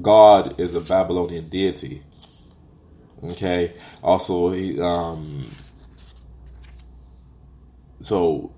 God 0.00 0.60
is 0.60 0.74
a 0.74 0.80
Babylonian 0.80 1.48
deity. 1.48 2.02
Okay. 3.22 3.72
Also, 4.02 4.50
he, 4.50 4.80
um, 4.80 5.46
so 8.00 8.52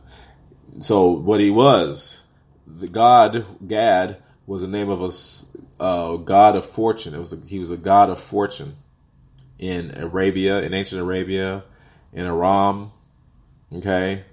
so 0.78 1.10
what 1.10 1.40
he 1.40 1.50
was 1.50 2.24
the 2.66 2.88
god 2.88 3.44
gad 3.66 4.16
was 4.46 4.62
the 4.62 4.68
name 4.68 4.88
of 4.88 5.00
a 5.02 5.82
uh, 5.82 6.16
god 6.16 6.56
of 6.56 6.64
fortune. 6.64 7.14
It 7.14 7.18
was 7.18 7.32
a, 7.32 7.36
he 7.46 7.58
was 7.58 7.70
a 7.70 7.76
god 7.76 8.08
of 8.08 8.18
fortune 8.20 8.76
in 9.58 9.96
arabia 9.96 10.60
in 10.62 10.72
ancient 10.74 11.00
arabia 11.00 11.64
in 12.12 12.26
aram. 12.26 12.92
Okay. 13.72 14.24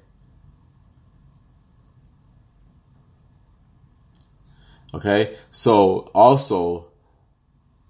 Okay. 4.93 5.35
So 5.51 6.09
also 6.13 6.88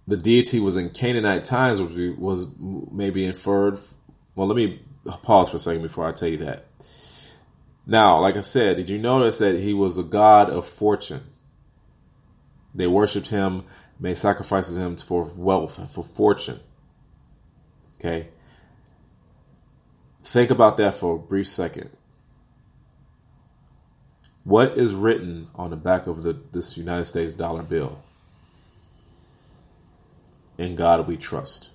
the 0.09 0.17
deity 0.17 0.59
was 0.59 0.75
in 0.75 0.89
canaanite 0.89 1.43
times 1.43 1.79
was 1.81 2.53
maybe 2.59 3.23
inferred 3.23 3.79
well 4.35 4.47
let 4.47 4.55
me 4.55 4.81
pause 5.23 5.49
for 5.49 5.55
a 5.55 5.59
second 5.59 5.81
before 5.81 6.05
i 6.05 6.11
tell 6.11 6.29
you 6.29 6.37
that 6.37 6.65
now, 7.89 8.19
like 8.19 8.37
I 8.37 8.41
said, 8.41 8.75
did 8.75 8.87
you 8.87 8.99
notice 8.99 9.39
that 9.39 9.59
he 9.59 9.73
was 9.73 9.97
a 9.97 10.03
god 10.03 10.51
of 10.51 10.67
fortune? 10.67 11.23
They 12.75 12.85
worshipped 12.85 13.29
him, 13.29 13.63
made 13.99 14.15
sacrifices 14.15 14.75
to 14.75 14.81
him 14.81 14.95
for 14.95 15.23
wealth, 15.35 15.91
for 15.91 16.03
fortune. 16.03 16.59
Okay? 17.95 18.27
Think 20.21 20.51
about 20.51 20.77
that 20.77 20.95
for 20.97 21.15
a 21.15 21.17
brief 21.17 21.47
second. 21.47 21.89
What 24.43 24.77
is 24.77 24.93
written 24.93 25.47
on 25.55 25.71
the 25.71 25.75
back 25.75 26.05
of 26.05 26.21
the, 26.21 26.33
this 26.51 26.77
United 26.77 27.05
States 27.05 27.33
dollar 27.33 27.63
bill? 27.63 28.03
In 30.59 30.75
God 30.75 31.07
we 31.07 31.15
trust. 31.15 31.71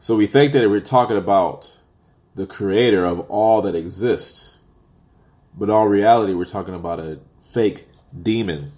So 0.00 0.16
we 0.16 0.26
think 0.26 0.52
that 0.52 0.68
we're 0.68 0.80
talking 0.80 1.16
about 1.16 1.78
the 2.34 2.44
creator 2.44 3.04
of 3.04 3.20
all 3.30 3.62
that 3.62 3.76
exists. 3.76 4.58
But 5.56 5.70
all 5.70 5.86
reality, 5.86 6.34
we're 6.34 6.44
talking 6.44 6.74
about 6.74 6.98
a 6.98 7.20
fake 7.40 7.86
demon. 8.20 8.72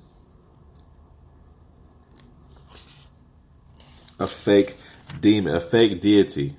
A 4.21 4.27
fake 4.27 4.77
demon, 5.19 5.55
a 5.55 5.61
fake 5.61 5.99
deity. 5.99 6.57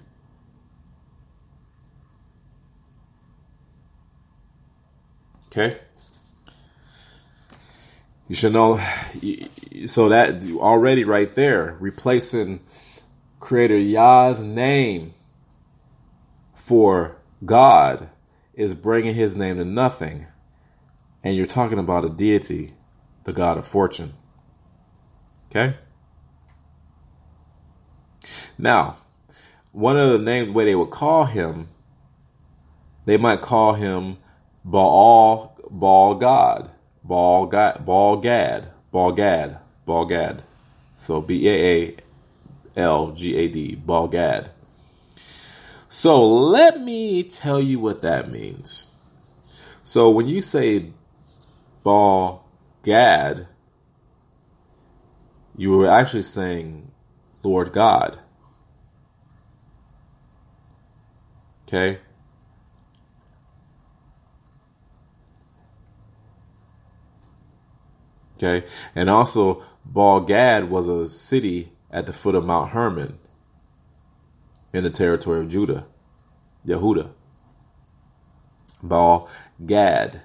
Okay? 5.45 5.77
You 8.29 8.35
should 8.35 8.53
know. 8.53 8.79
So 9.87 10.07
that 10.07 10.43
already 10.53 11.03
right 11.03 11.33
there, 11.33 11.75
replacing 11.79 12.61
Creator 13.39 13.79
Yah's 13.79 14.43
name 14.43 15.13
for 16.53 17.17
God 17.43 18.09
is 18.53 18.75
bringing 18.75 19.15
his 19.15 19.35
name 19.35 19.57
to 19.57 19.65
nothing, 19.65 20.27
and 21.23 21.35
you're 21.35 21.45
talking 21.45 21.79
about 21.79 22.05
a 22.05 22.09
deity, 22.09 22.75
the 23.23 23.33
God 23.33 23.57
of 23.57 23.65
fortune. 23.65 24.13
Okay? 25.47 25.75
Now, 28.57 28.97
one 29.71 29.97
of 29.97 30.11
the 30.11 30.23
names, 30.23 30.47
the 30.47 30.53
way 30.53 30.65
they 30.65 30.75
would 30.75 30.91
call 30.91 31.25
him, 31.25 31.69
they 33.05 33.17
might 33.17 33.41
call 33.41 33.73
him 33.73 34.17
Baal, 34.63 35.57
Baal 35.71 36.15
God, 36.15 36.69
Baal 37.09 37.47
God, 37.47 37.87
Baal 37.87 38.17
Gad, 38.17 38.71
Ball 38.91 39.11
Gad, 39.13 39.59
Ball 39.83 40.05
Gad. 40.05 40.43
So 40.95 41.21
B 41.21 41.49
A 41.49 41.53
A 41.73 41.95
L 42.75 43.11
G 43.13 43.35
A 43.35 43.47
D, 43.47 43.73
Ball 43.73 44.07
Gad. 44.07 44.51
So 45.87 46.23
let 46.23 46.79
me 46.79 47.23
tell 47.23 47.59
you 47.59 47.79
what 47.79 48.03
that 48.03 48.29
means. 48.29 48.93
So 49.81 50.11
when 50.11 50.27
you 50.27 50.39
say 50.43 50.91
Ball 51.81 52.45
Gad, 52.83 53.47
you 55.57 55.71
were 55.71 55.89
actually 55.89 56.21
saying 56.21 56.91
Lord 57.41 57.71
God. 57.71 58.19
Okay? 61.63 62.01
Okay? 68.41 68.65
And 68.95 69.09
also, 69.09 69.63
Baal 69.83 70.21
Gad 70.21 70.69
was 70.69 70.87
a 70.87 71.09
city 71.09 71.73
at 71.91 72.05
the 72.05 72.13
foot 72.13 72.35
of 72.35 72.45
Mount 72.45 72.71
Hermon 72.71 73.19
in 74.71 74.83
the 74.83 74.89
territory 74.89 75.41
of 75.41 75.49
Judah, 75.49 75.85
Yehuda. 76.65 77.11
Baal 78.81 79.29
Gad. 79.65 80.21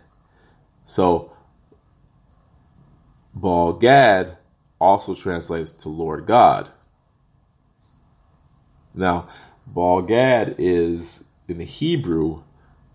So, 0.85 1.33
Baal 3.35 3.73
Gad 3.73 4.39
also 4.81 5.15
translates 5.15 5.71
to 5.71 5.89
Lord 5.89 6.27
God. 6.27 6.71
Now, 8.95 9.27
Baal 9.67 10.03
Gad 10.03 10.55
is 10.59 11.25
in 11.49 11.59
the 11.59 11.65
Hebrew, 11.65 12.45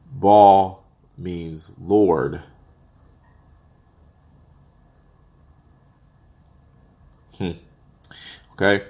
Baal 0.10 0.86
means 1.18 1.72
Lord. 1.78 2.44
Hmm. 7.40 7.52
Okay. 8.54 8.86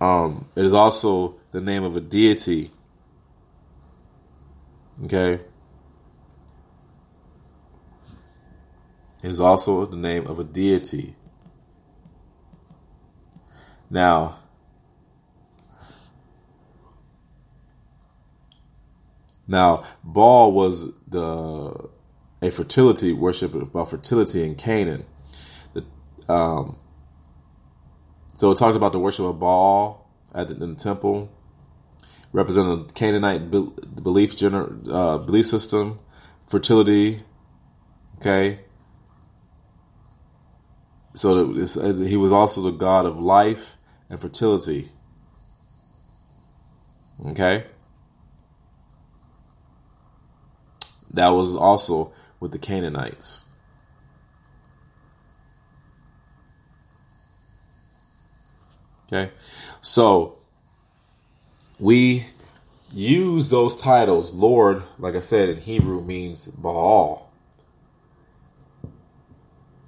Um, 0.00 0.46
it 0.54 0.64
is 0.64 0.72
also 0.72 1.34
the 1.50 1.60
name 1.60 1.82
of 1.82 1.96
a 1.96 2.00
deity. 2.00 2.70
Okay. 5.04 5.40
It 9.24 9.30
is 9.30 9.40
also 9.40 9.84
the 9.84 9.96
name 9.96 10.28
of 10.28 10.38
a 10.38 10.44
deity. 10.44 11.16
Now, 13.90 14.38
now 19.48 19.82
Baal 20.04 20.52
was 20.52 20.92
the 21.08 21.88
a 22.42 22.50
fertility 22.50 23.12
worship 23.12 23.54
about 23.54 23.90
fertility 23.90 24.44
in 24.44 24.54
Canaan. 24.54 25.04
The, 25.72 25.84
um, 26.32 26.78
so 28.36 28.52
it 28.52 28.58
talks 28.58 28.76
about 28.76 28.92
the 28.92 29.00
worship 29.00 29.24
of 29.24 29.40
Baal 29.40 30.08
at 30.32 30.46
the, 30.46 30.54
in 30.62 30.74
the 30.74 30.80
temple, 30.80 31.28
representing 32.32 32.86
the 32.86 32.92
Canaanite 32.92 33.50
belief 33.50 34.36
gener, 34.36 34.88
uh, 34.88 35.18
belief 35.18 35.46
system, 35.46 35.98
fertility. 36.46 37.22
Okay, 38.18 38.60
so 41.16 41.54
he 41.54 42.16
was 42.16 42.30
also 42.30 42.60
the 42.60 42.70
god 42.70 43.06
of 43.06 43.18
life 43.18 43.76
and 44.10 44.20
fertility. 44.20 44.90
Okay? 47.24 47.64
That 51.14 51.28
was 51.28 51.54
also 51.54 52.12
with 52.38 52.52
the 52.52 52.58
Canaanites. 52.58 53.45
Okay? 59.06 59.30
So, 59.80 60.38
we 61.78 62.26
use 62.92 63.50
those 63.50 63.76
titles. 63.76 64.34
Lord, 64.34 64.82
like 64.98 65.14
I 65.14 65.20
said 65.20 65.48
in 65.48 65.58
Hebrew, 65.58 66.02
means 66.02 66.46
Baal 66.46 67.26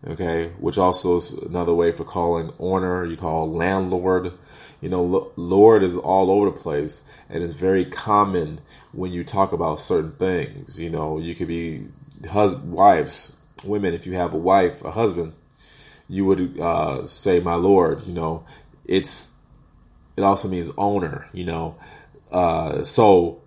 okay, 0.06 0.48
which 0.58 0.78
also 0.78 1.16
is 1.16 1.32
another 1.32 1.75
way 1.75 1.92
for 1.92 2.04
calling 2.04 2.52
owner. 2.58 3.04
You 3.04 3.16
call 3.16 3.50
landlord. 3.52 4.32
You 4.80 4.88
know, 4.88 5.32
Lord 5.37 5.83
is 5.83 5.96
all 5.96 6.31
over 6.31 6.50
the 6.50 6.57
place, 6.57 7.02
and 7.28 7.42
it's 7.42 7.54
very 7.54 7.85
common 7.85 8.61
when 8.92 9.12
you 9.12 9.24
talk 9.24 9.52
about 9.52 9.81
certain 9.81 10.12
things. 10.12 10.81
You 10.81 10.90
know, 10.90 11.18
you 11.18 11.35
could 11.35 11.48
be 11.48 11.87
hus- 12.31 12.54
wives, 12.57 13.35
women. 13.64 13.94
If 13.94 14.07
you 14.07 14.14
have 14.14 14.35
a 14.35 14.38
wife, 14.38 14.85
a 14.85 14.92
husband, 14.92 15.33
you 16.09 16.24
would 16.26 16.61
uh, 16.61 17.07
say, 17.07 17.40
"My 17.40 17.54
Lord." 17.54 18.07
You 18.07 18.14
know, 18.14 18.44
it's 18.88 19.35
it 20.16 20.22
also 20.22 20.48
means 20.48 20.72
owner. 20.77 21.29
You 21.33 21.44
know, 21.44 21.77
uh, 22.33 22.83
so 22.83 23.42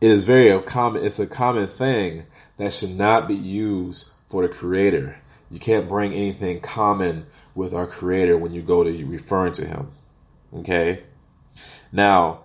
it 0.00 0.10
is 0.10 0.24
very 0.24 0.60
common. 0.62 1.04
It's 1.04 1.18
a 1.18 1.26
common 1.26 1.66
thing 1.66 2.26
that 2.56 2.72
should 2.72 2.96
not 2.96 3.26
be 3.26 3.34
used 3.34 4.12
for 4.28 4.42
the 4.42 4.48
Creator. 4.48 5.20
You 5.50 5.58
can't 5.58 5.88
bring 5.88 6.12
anything 6.12 6.60
common 6.60 7.26
with 7.54 7.74
our 7.74 7.86
Creator 7.86 8.38
when 8.38 8.52
you 8.52 8.62
go 8.62 8.84
to 8.84 9.04
referring 9.04 9.52
to 9.54 9.66
Him. 9.66 9.90
Okay? 10.54 11.02
Now, 11.90 12.44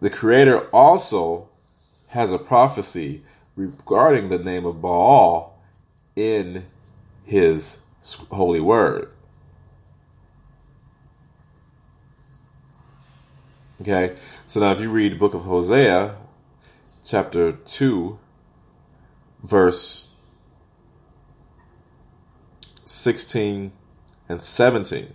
the 0.00 0.10
Creator 0.10 0.66
also 0.68 1.48
has 2.10 2.30
a 2.30 2.38
prophecy 2.38 3.22
regarding 3.56 4.28
the 4.28 4.38
name 4.38 4.64
of 4.64 4.80
Baal 4.80 5.60
in 6.14 6.66
His 7.24 7.80
holy 8.30 8.60
word. 8.60 9.10
Okay, 13.82 14.14
so 14.46 14.60
now 14.60 14.70
if 14.70 14.80
you 14.80 14.88
read 14.88 15.10
the 15.10 15.16
book 15.16 15.34
of 15.34 15.42
Hosea, 15.42 16.14
chapter 17.04 17.50
2, 17.50 18.16
verse 19.42 20.14
16 22.84 23.72
and 24.28 24.40
17. 24.40 25.12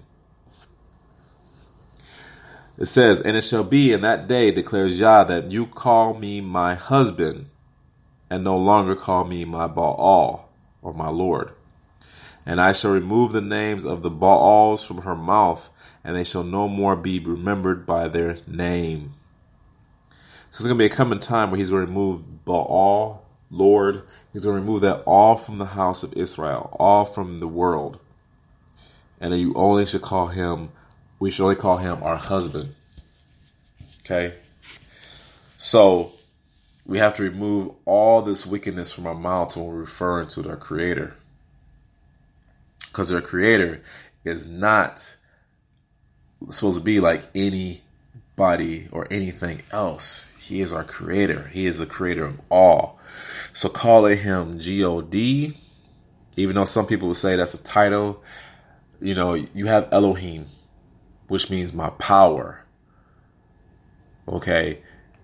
It 2.77 2.87
says, 2.87 3.21
And 3.21 3.37
it 3.37 3.45
shall 3.45 3.63
be 3.63 3.93
in 3.93 4.01
that 4.01 4.27
day, 4.27 4.51
declares 4.51 4.99
Yah, 4.99 5.23
that 5.23 5.49
you 5.49 5.67
call 5.67 6.15
me 6.15 6.41
my 6.41 6.75
husband, 6.75 7.49
and 8.29 8.43
no 8.43 8.57
longer 8.57 8.97
call 8.97 9.23
me 9.23 9.45
my 9.45 9.67
Baal, 9.67 10.49
or 10.81 10.93
my 10.93 11.07
Lord. 11.07 11.53
And 12.45 12.59
I 12.59 12.73
shall 12.73 12.91
remove 12.91 13.31
the 13.31 13.39
names 13.39 13.85
of 13.85 14.01
the 14.01 14.09
Baals 14.09 14.83
from 14.85 15.03
her 15.03 15.15
mouth, 15.15 15.69
and 16.07 16.15
they 16.15 16.23
shall 16.23 16.43
no 16.43 16.69
more 16.69 16.95
be 16.95 17.19
remembered 17.19 17.85
by 17.85 18.07
their 18.07 18.37
name. 18.47 19.13
So 20.49 20.61
it's 20.61 20.65
going 20.65 20.77
to 20.77 20.81
be 20.81 20.85
a 20.85 20.89
coming 20.89 21.19
time 21.19 21.51
where 21.51 21.57
he's 21.57 21.69
going 21.69 21.81
to 21.81 21.87
remove 21.87 22.45
Baal 22.45 23.25
Lord. 23.51 24.03
He's 24.31 24.45
going 24.45 24.55
to 24.55 24.61
remove 24.61 24.81
that 24.81 25.03
all 25.05 25.35
from 25.35 25.57
the 25.57 25.65
house 25.65 26.03
of 26.03 26.13
Israel, 26.13 26.73
all 26.79 27.03
from 27.03 27.39
the 27.39 27.47
world. 27.47 27.99
And 29.19 29.37
you 29.37 29.53
only 29.55 29.85
should 29.85 30.01
call 30.01 30.27
him, 30.27 30.69
we 31.19 31.29
should 31.29 31.43
only 31.43 31.57
call 31.57 31.75
him 31.75 32.01
our 32.01 32.15
husband. 32.15 32.73
Okay? 34.05 34.35
So, 35.57 36.13
we 36.85 36.99
have 36.99 37.15
to 37.15 37.23
remove 37.23 37.73
all 37.83 38.21
this 38.21 38.45
wickedness 38.45 38.93
from 38.93 39.07
our 39.07 39.13
mouths 39.13 39.57
when 39.57 39.65
we're 39.65 39.75
referring 39.75 40.29
to 40.29 40.49
our 40.49 40.55
Creator. 40.55 41.17
Because 42.87 43.11
our 43.11 43.19
Creator 43.19 43.83
is 44.23 44.47
not 44.47 45.16
supposed 46.49 46.77
to 46.77 46.83
be 46.83 46.99
like 46.99 47.23
anybody 47.35 48.87
or 48.91 49.07
anything 49.11 49.61
else. 49.71 50.29
He 50.39 50.61
is 50.61 50.71
our 50.71 50.83
Creator, 50.83 51.49
He 51.53 51.65
is 51.65 51.79
the 51.79 51.85
Creator 51.85 52.25
of 52.25 52.41
all. 52.49 52.99
So 53.53 53.69
calling 53.69 54.19
him 54.19 54.59
God, 54.59 55.57
even 56.35 56.55
though 56.55 56.65
some 56.65 56.85
people 56.85 57.07
would 57.07 57.17
say 57.17 57.35
that's 57.35 57.53
a 57.53 57.63
title, 57.63 58.23
you 59.01 59.15
know, 59.15 59.33
you 59.33 59.65
have 59.65 59.89
Elohim, 59.91 60.47
which 61.27 61.49
means 61.49 61.73
my 61.73 61.89
power. 61.91 62.63
Okay, 64.27 64.79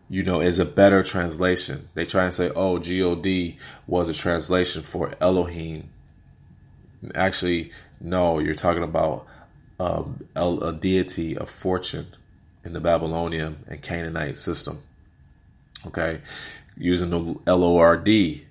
you 0.10 0.24
know, 0.24 0.42
is 0.42 0.60
a 0.60 0.66
better 0.66 1.04
translation. 1.04 1.90
They 1.94 2.06
try 2.06 2.24
and 2.24 2.34
say, 2.34 2.52
oh, 2.56 2.80
God 2.80 3.58
was 3.88 4.10
a 4.10 4.14
translation 4.14 4.82
for 4.82 5.14
Elohim. 5.20 5.90
Actually, 7.16 7.72
no, 8.00 8.40
you're 8.40 8.56
talking 8.56 8.84
about 8.84 9.28
um, 9.80 10.28
a 10.36 10.72
deity 10.72 11.38
of 11.38 11.50
fortune 11.50 12.08
in 12.64 12.74
the 12.74 12.80
Babylonian 12.80 13.66
and 13.68 13.82
Canaanite 13.82 14.38
system. 14.38 14.84
Okay, 15.88 16.22
using 16.78 17.10
the 17.10 17.40
L 17.46 17.64
O 17.64 17.78
R 17.78 17.98
D. 17.98 18.46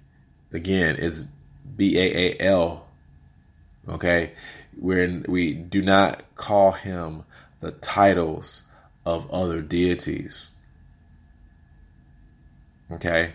Again, 0.52 0.96
is 0.96 1.24
B 1.76 1.98
A 1.98 2.34
A 2.34 2.36
L. 2.40 2.86
Okay, 3.88 4.32
where 4.78 5.22
we 5.26 5.54
do 5.54 5.80
not 5.80 6.22
call 6.34 6.72
him 6.72 7.24
the 7.60 7.70
titles 7.70 8.62
of 9.06 9.30
other 9.30 9.62
deities. 9.62 10.50
Okay, 12.90 13.32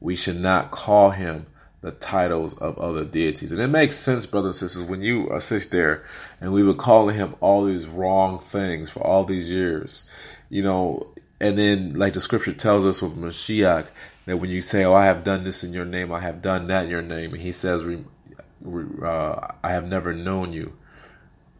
we 0.00 0.14
should 0.14 0.38
not 0.38 0.70
call 0.70 1.10
him 1.10 1.46
the 1.82 1.90
titles 1.90 2.56
of 2.58 2.78
other 2.78 3.04
deities. 3.04 3.52
And 3.52 3.60
it 3.60 3.68
makes 3.68 3.96
sense, 3.96 4.24
brothers 4.24 4.62
and 4.62 4.70
sisters, 4.70 4.88
when 4.88 5.02
you 5.02 5.28
are 5.30 5.40
sit 5.40 5.70
there 5.70 6.04
and 6.40 6.52
we 6.52 6.62
were 6.62 6.74
calling 6.74 7.16
him 7.16 7.34
all 7.40 7.64
these 7.64 7.86
wrong 7.86 8.38
things 8.38 8.88
for 8.88 9.04
all 9.04 9.24
these 9.24 9.50
years, 9.50 10.08
you 10.48 10.62
know, 10.62 11.12
and 11.40 11.58
then 11.58 11.94
like 11.94 12.12
the 12.12 12.20
scripture 12.20 12.52
tells 12.52 12.86
us 12.86 13.02
with 13.02 13.16
Mashiach, 13.16 13.88
that 14.26 14.36
when 14.36 14.50
you 14.50 14.62
say, 14.62 14.84
"Oh, 14.84 14.94
I 14.94 15.06
have 15.06 15.24
done 15.24 15.42
this 15.42 15.64
in 15.64 15.72
your 15.72 15.84
name, 15.84 16.12
I 16.12 16.20
have 16.20 16.40
done 16.40 16.68
that 16.68 16.84
in 16.84 16.90
your 16.90 17.02
name," 17.02 17.32
and 17.32 17.42
He 17.42 17.50
says, 17.50 17.82
uh, 17.82 19.48
I 19.64 19.70
have 19.72 19.88
never 19.88 20.12
known 20.12 20.52
you. 20.52 20.72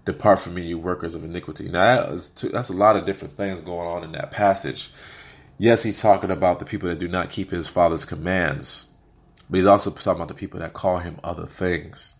Depart 0.05 0.41
from 0.41 0.55
me, 0.55 0.63
you 0.63 0.79
workers 0.79 1.15
of 1.17 1.25
iniquity. 1.25 1.69
Now, 1.69 2.07
that 2.07 2.31
too, 2.37 2.49
that's 2.49 2.69
a 2.69 2.75
lot 2.75 2.97
of 2.97 3.05
different 3.05 3.37
things 3.37 3.61
going 3.61 3.89
on 3.89 4.05
in 4.05 4.13
that 4.13 4.31
passage. 4.31 4.91
Yes, 5.59 5.83
he's 5.83 6.01
talking 6.01 6.31
about 6.31 6.59
the 6.59 6.65
people 6.65 6.89
that 6.89 6.99
do 6.99 7.09
not 7.09 7.31
keep 7.31 7.51
his 7.51 7.69
father's 7.69 8.05
commands, 8.05 8.87
but 9.53 9.59
he's 9.59 9.67
also 9.67 9.91
talking 9.91 10.13
about 10.13 10.29
the 10.29 10.35
people 10.35 10.61
that 10.61 10.73
call 10.73 11.01
him 11.01 11.21
other 11.23 11.45
things. 11.45 12.15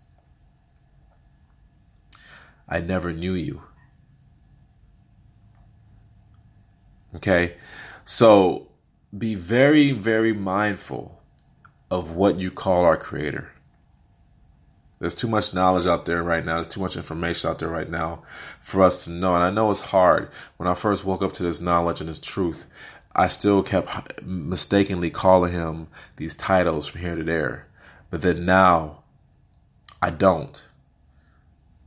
I 2.69 2.81
never 2.81 3.11
knew 3.11 3.33
you. 3.33 3.63
Okay? 7.15 7.57
So 8.05 8.69
be 9.17 9.35
very, 9.35 9.93
very 9.93 10.35
mindful 10.35 11.23
of 11.91 12.11
what 12.11 12.39
you 12.39 12.51
call 12.51 12.85
our 12.85 12.99
Creator. 12.99 13.51
There's 14.99 15.15
too 15.15 15.27
much 15.27 15.55
knowledge 15.55 15.87
out 15.87 16.05
there 16.05 16.23
right 16.23 16.45
now. 16.45 16.57
There's 16.57 16.69
too 16.69 16.81
much 16.81 16.97
information 16.97 17.49
out 17.49 17.61
there 17.61 17.71
right 17.71 17.89
now 17.89 18.25
for 18.61 18.83
us 18.83 19.05
to 19.05 19.11
know. 19.11 19.35
And 19.35 19.43
I 19.43 19.49
know 19.49 19.71
it's 19.71 19.81
hard. 19.81 20.29
When 20.59 20.69
I 20.69 20.75
first 20.75 21.07
woke 21.07 21.23
up 21.23 21.33
to 21.35 21.43
this 21.43 21.63
knowledge 21.63 22.01
and 22.01 22.11
this 22.11 22.21
truth, 22.21 22.67
I 23.15 23.27
still 23.27 23.63
kept 23.63 24.23
mistakenly 24.23 25.11
calling 25.11 25.53
him 25.53 25.89
these 26.17 26.35
titles 26.35 26.89
from 26.89 27.01
here 27.03 27.15
to 27.15 27.25
there. 27.25 27.67
But 28.11 28.23
then 28.23 28.45
now, 28.45 29.03
I 30.01 30.11
don't. 30.11 30.67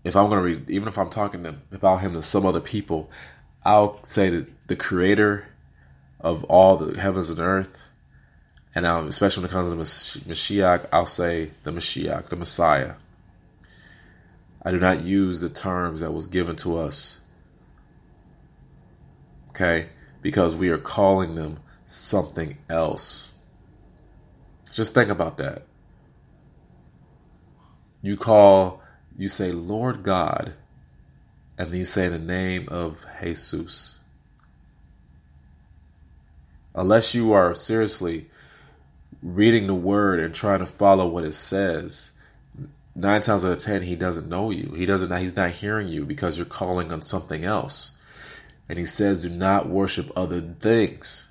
If 0.04 0.16
I'm 0.16 0.30
going 0.30 0.38
to 0.38 0.44
read, 0.44 0.70
even 0.70 0.88
if 0.88 0.98
I'm 0.98 1.10
talking 1.10 1.46
about 1.72 2.02
him 2.02 2.14
to 2.14 2.22
some 2.22 2.46
other 2.46 2.62
people, 2.62 3.10
I'll 3.64 4.04
say 4.04 4.30
that 4.30 4.68
the 4.68 4.76
creator 4.76 5.48
of 6.20 6.44
all 6.46 6.78
the 6.78 7.00
heavens 7.00 7.32
and 7.32 7.40
earth, 7.40 7.82
and 8.76 8.84
now, 8.84 9.00
especially 9.06 9.42
when 9.42 9.50
it 9.50 9.54
comes 9.54 9.72
to 9.72 10.20
the 10.20 10.32
Mashiach, 10.32 10.88
I'll 10.92 11.06
say 11.06 11.52
the 11.64 11.72
Mashiach, 11.72 12.30
the 12.30 12.36
Messiah. 12.36 12.96
I 14.64 14.72
do 14.72 14.80
not 14.80 15.04
use 15.04 15.42
the 15.42 15.50
terms 15.50 16.02
that 16.02 16.12
was 16.12 16.28
given 16.28 16.56
to 16.58 16.80
us. 16.80 17.20
Okay? 19.50 19.88
Because 20.26 20.56
we 20.56 20.70
are 20.70 20.80
calling 20.80 21.36
them 21.36 21.60
something 21.86 22.58
else. 22.68 23.36
Just 24.72 24.96
think 24.96 25.12
about 25.12 25.38
that. 25.38 25.68
You 28.02 28.18
call, 28.18 28.82
you 29.16 29.30
say, 29.30 29.52
Lord 29.52 30.02
God, 30.02 30.56
and 31.60 31.70
then 31.70 31.78
you 31.78 31.84
say 31.84 32.08
the 32.08 32.18
name 32.18 32.68
of 32.70 33.06
Jesus. 33.22 34.00
Unless 36.74 37.14
you 37.14 37.32
are 37.32 37.54
seriously 37.54 38.28
reading 39.22 39.68
the 39.68 39.76
word 39.76 40.20
and 40.20 40.34
trying 40.34 40.58
to 40.58 40.66
follow 40.66 41.08
what 41.08 41.24
it 41.24 41.36
says, 41.36 42.10
nine 42.96 43.22
times 43.22 43.46
out 43.46 43.52
of 43.52 43.60
ten 43.60 43.84
he 43.84 43.96
doesn't 43.96 44.28
know 44.28 44.50
you 44.50 44.74
he 44.76 44.88
doesn't 44.88 45.16
he's 45.20 45.36
not 45.36 45.52
hearing 45.52 45.88
you 45.88 46.04
because 46.04 46.40
you're 46.40 46.48
calling 46.48 46.92
on 46.92 47.04
something 47.04 47.46
else 47.46 47.96
and 48.70 48.78
he 48.78 48.86
says 48.86 49.22
do 49.22 49.30
not 49.30 49.68
worship 49.68 50.12
other 50.16 50.42
things 50.42 51.30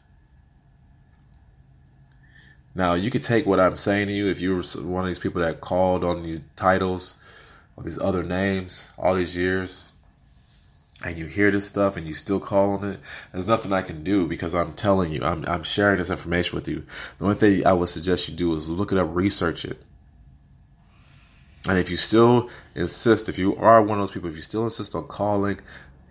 now 2.75 2.94
you 2.94 3.11
could 3.11 3.23
take 3.23 3.47
what 3.47 3.61
i'm 3.61 3.77
saying 3.77 4.07
to 4.07 4.12
you 4.12 4.29
if 4.29 4.40
you 4.40 4.55
were 4.55 4.62
one 4.83 5.03
of 5.03 5.09
these 5.09 5.18
people 5.18 5.40
that 5.40 5.61
called 5.61 6.05
on 6.05 6.23
these 6.23 6.40
titles 6.57 7.14
or 7.77 7.85
these 7.85 7.99
other 7.99 8.23
names 8.23 8.90
all 8.99 9.14
these 9.14 9.37
years 9.37 9.92
and 11.05 11.18
you 11.18 11.27
hear 11.27 11.51
this 11.51 11.66
stuff 11.66 11.97
and 11.97 12.07
you 12.07 12.14
still 12.14 12.40
call 12.40 12.73
on 12.73 12.85
it, 12.85 13.01
there's 13.33 13.47
nothing 13.47 13.73
I 13.73 13.83
can 13.83 14.03
do 14.03 14.27
because 14.27 14.55
I'm 14.55 14.73
telling 14.73 15.12
you, 15.12 15.23
I'm, 15.23 15.44
I'm 15.47 15.62
sharing 15.62 15.99
this 15.99 16.11
information 16.11 16.57
with 16.57 16.66
you. 16.66 16.85
The 17.18 17.25
only 17.25 17.37
thing 17.37 17.66
I 17.66 17.73
would 17.73 17.90
suggest 17.90 18.29
you 18.29 18.35
do 18.35 18.55
is 18.55 18.70
look 18.70 18.90
it 18.90 18.99
up, 18.99 19.09
research 19.11 19.64
it. 19.64 19.83
And 21.68 21.79
if 21.79 21.90
you 21.90 21.97
still 21.97 22.51
insist, 22.75 23.29
if 23.29 23.38
you 23.38 23.55
are 23.57 23.83
one 23.83 23.99
of 23.99 24.03
those 24.03 24.12
people, 24.12 24.31
if 24.31 24.37
you 24.37 24.42
still 24.42 24.64
insist 24.64 24.94
on 24.94 25.07
calling 25.07 25.61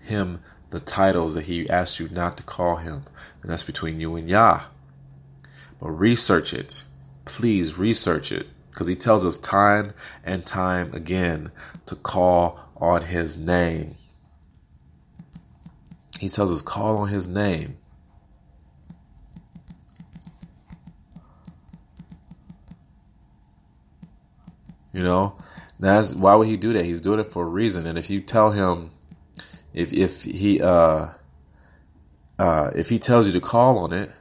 him 0.02 0.42
the 0.74 0.80
titles 0.80 1.36
that 1.36 1.46
he 1.46 1.70
asked 1.70 2.00
you 2.00 2.10
not 2.10 2.36
to 2.36 2.42
call 2.42 2.78
him, 2.78 3.04
and 3.44 3.52
that's 3.52 3.64
between 3.64 4.00
you 4.00 4.16
and 4.16 4.28
Yah. 4.28 4.64
But 5.80 5.92
research 5.92 6.52
it. 6.52 6.84
Please 7.26 7.78
research 7.78 8.32
it. 8.32 8.48
Because 8.72 8.88
he 8.88 8.96
tells 8.96 9.24
us 9.24 9.38
time 9.38 9.94
and 10.24 10.48
time 10.48 10.92
again 10.96 11.52
to 11.86 11.96
call 11.96 12.60
on 12.76 13.04
his 13.04 13.38
name. 13.38 13.98
He 16.20 16.28
tells 16.28 16.52
us 16.52 16.64
call 16.64 16.98
on 16.98 17.10
his 17.10 17.28
name. 17.28 17.78
You 24.92 25.04
know, 25.04 25.36
that's 25.80 26.16
why 26.16 26.34
would 26.34 26.48
he 26.48 26.58
do 26.58 26.74
that? 26.74 26.86
He's 26.86 27.02
doing 27.02 27.20
it 27.20 27.28
for 27.28 27.44
a 27.44 27.48
reason. 27.48 27.86
And 27.86 27.96
if 28.00 28.10
you 28.10 28.22
tell 28.22 28.50
him, 28.52 28.90
if 29.74 29.94
if 29.94 30.24
he 30.24 30.62
uh 30.62 31.08
uh 32.40 32.72
if 32.76 32.90
he 32.90 33.00
tells 33.00 33.28
you 33.28 33.34
to 33.34 33.42
call 33.42 33.80
on 33.80 33.94
it, 33.94 34.12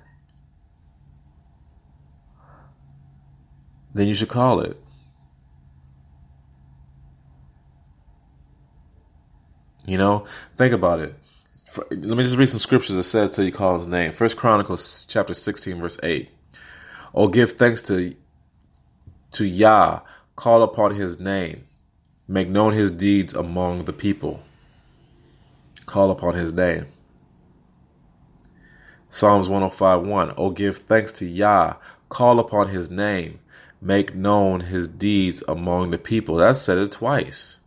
then 3.95 4.09
you 4.09 4.15
should 4.15 4.29
call 4.29 4.61
it. 4.61 4.77
You 9.87 9.99
know, 9.99 10.25
think 10.57 10.73
about 10.73 11.01
it. 11.01 11.15
Let 11.91 12.17
me 12.17 12.23
just 12.23 12.37
read 12.37 12.49
some 12.49 12.61
scriptures 12.61 12.97
that 12.97 13.03
says 13.03 13.31
till 13.31 13.45
you 13.45 13.53
call 13.53 13.79
his 13.79 13.87
name. 13.87 14.13
First 14.13 14.37
Chronicles 14.37 15.07
chapter 15.09 15.35
16 15.35 15.81
verse 15.81 15.99
8. 16.03 16.31
Oh, 17.15 17.29
give 17.29 17.53
thanks 17.53 17.83
to 17.83 18.15
to 19.33 19.45
Yah 19.45 20.01
Call 20.37 20.63
upon 20.63 20.95
his 20.95 21.21
name. 21.21 21.67
Make 22.27 22.49
known 22.49 22.73
his 22.73 22.91
deeds 22.91 23.35
among 23.35 23.85
the 23.85 23.93
people. 23.93 24.43
Call 25.93 26.11
upon 26.11 26.33
his 26.33 26.55
name. 26.55 26.87
Psalms 29.11 29.47
105 29.47 30.01
1. 30.01 30.33
Oh, 30.39 30.49
give 30.49 30.79
thanks 30.79 31.13
to 31.13 31.27
Yah. 31.27 31.75
Call 32.09 32.39
upon 32.39 32.69
his 32.69 32.91
name. 32.91 33.41
Make 33.79 34.15
known 34.15 34.61
his 34.61 34.89
deeds 34.89 35.45
among 35.47 35.91
the 35.91 35.99
people. 35.99 36.37
That 36.37 36.57
said 36.57 36.79
it 36.79 36.93
twice. 36.93 37.59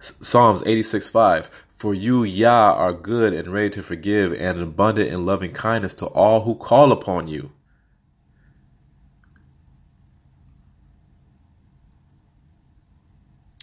Psalms 0.00 0.64
86 0.66 1.08
5. 1.08 1.50
For 1.76 1.94
you, 1.94 2.24
Yah, 2.24 2.72
are 2.72 2.92
good 2.92 3.32
and 3.32 3.52
ready 3.52 3.70
to 3.70 3.84
forgive 3.84 4.32
and 4.32 4.60
abundant 4.60 5.08
in 5.08 5.24
loving 5.24 5.52
kindness 5.52 5.94
to 5.94 6.06
all 6.06 6.40
who 6.40 6.56
call 6.56 6.90
upon 6.90 7.28
you. 7.28 7.52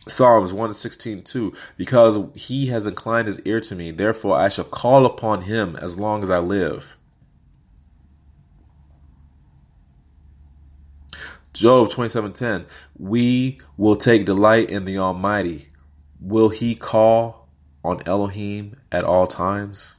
Psalms 0.10 0.52
116 0.52 1.24
2 1.24 1.54
Because 1.78 2.20
he 2.34 2.68
has 2.68 2.88
inclined 2.88 3.28
his 3.28 3.40
ear 3.42 3.60
to 3.62 3.76
me, 3.76 3.92
therefore 3.92 4.38
I 4.38 4.50
shall 4.50 4.66
call 4.66 5.06
upon 5.06 5.42
him 5.42 5.76
as 5.78 6.00
long 6.00 6.24
as 6.24 6.30
I 6.30 6.40
live. 6.40 6.98
Job 11.54 11.90
27:10 11.90 12.66
We 12.98 13.60
will 13.76 13.98
take 13.98 14.26
delight 14.26 14.70
in 14.70 14.86
the 14.86 14.98
Almighty. 14.98 15.68
Will 16.22 16.50
he 16.50 16.74
call 16.74 17.50
on 17.84 18.02
Elohim 18.06 18.78
at 18.92 19.04
all 19.04 19.28
times? 19.28 19.99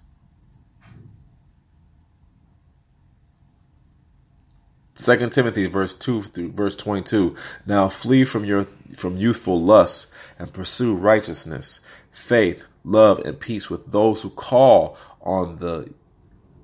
Second 5.00 5.32
Timothy 5.32 5.64
verse 5.64 5.94
two 5.94 6.20
through 6.20 6.52
verse 6.52 6.76
twenty 6.76 7.02
two. 7.02 7.34
Now 7.64 7.88
flee 7.88 8.24
from 8.24 8.44
your 8.44 8.64
from 8.94 9.16
youthful 9.16 9.60
lusts 9.60 10.12
and 10.38 10.52
pursue 10.52 10.94
righteousness, 10.94 11.80
faith, 12.10 12.66
love, 12.84 13.18
and 13.20 13.40
peace 13.40 13.70
with 13.70 13.92
those 13.92 14.20
who 14.20 14.28
call 14.28 14.98
on 15.22 15.56
the 15.56 15.94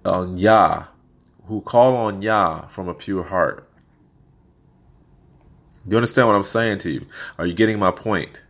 on 0.04 0.36
Yah, 0.36 0.84
who 1.46 1.62
call 1.62 1.96
on 1.96 2.20
Yah 2.20 2.66
from 2.66 2.88
a 2.88 2.94
pure 2.94 3.24
heart. 3.24 3.66
Do 5.86 5.92
you 5.92 5.96
understand 5.96 6.28
what 6.28 6.36
I'm 6.36 6.44
saying 6.44 6.78
to 6.80 6.90
you? 6.90 7.06
Are 7.38 7.46
you 7.46 7.54
getting 7.54 7.78
my 7.78 7.90
point? 7.90 8.42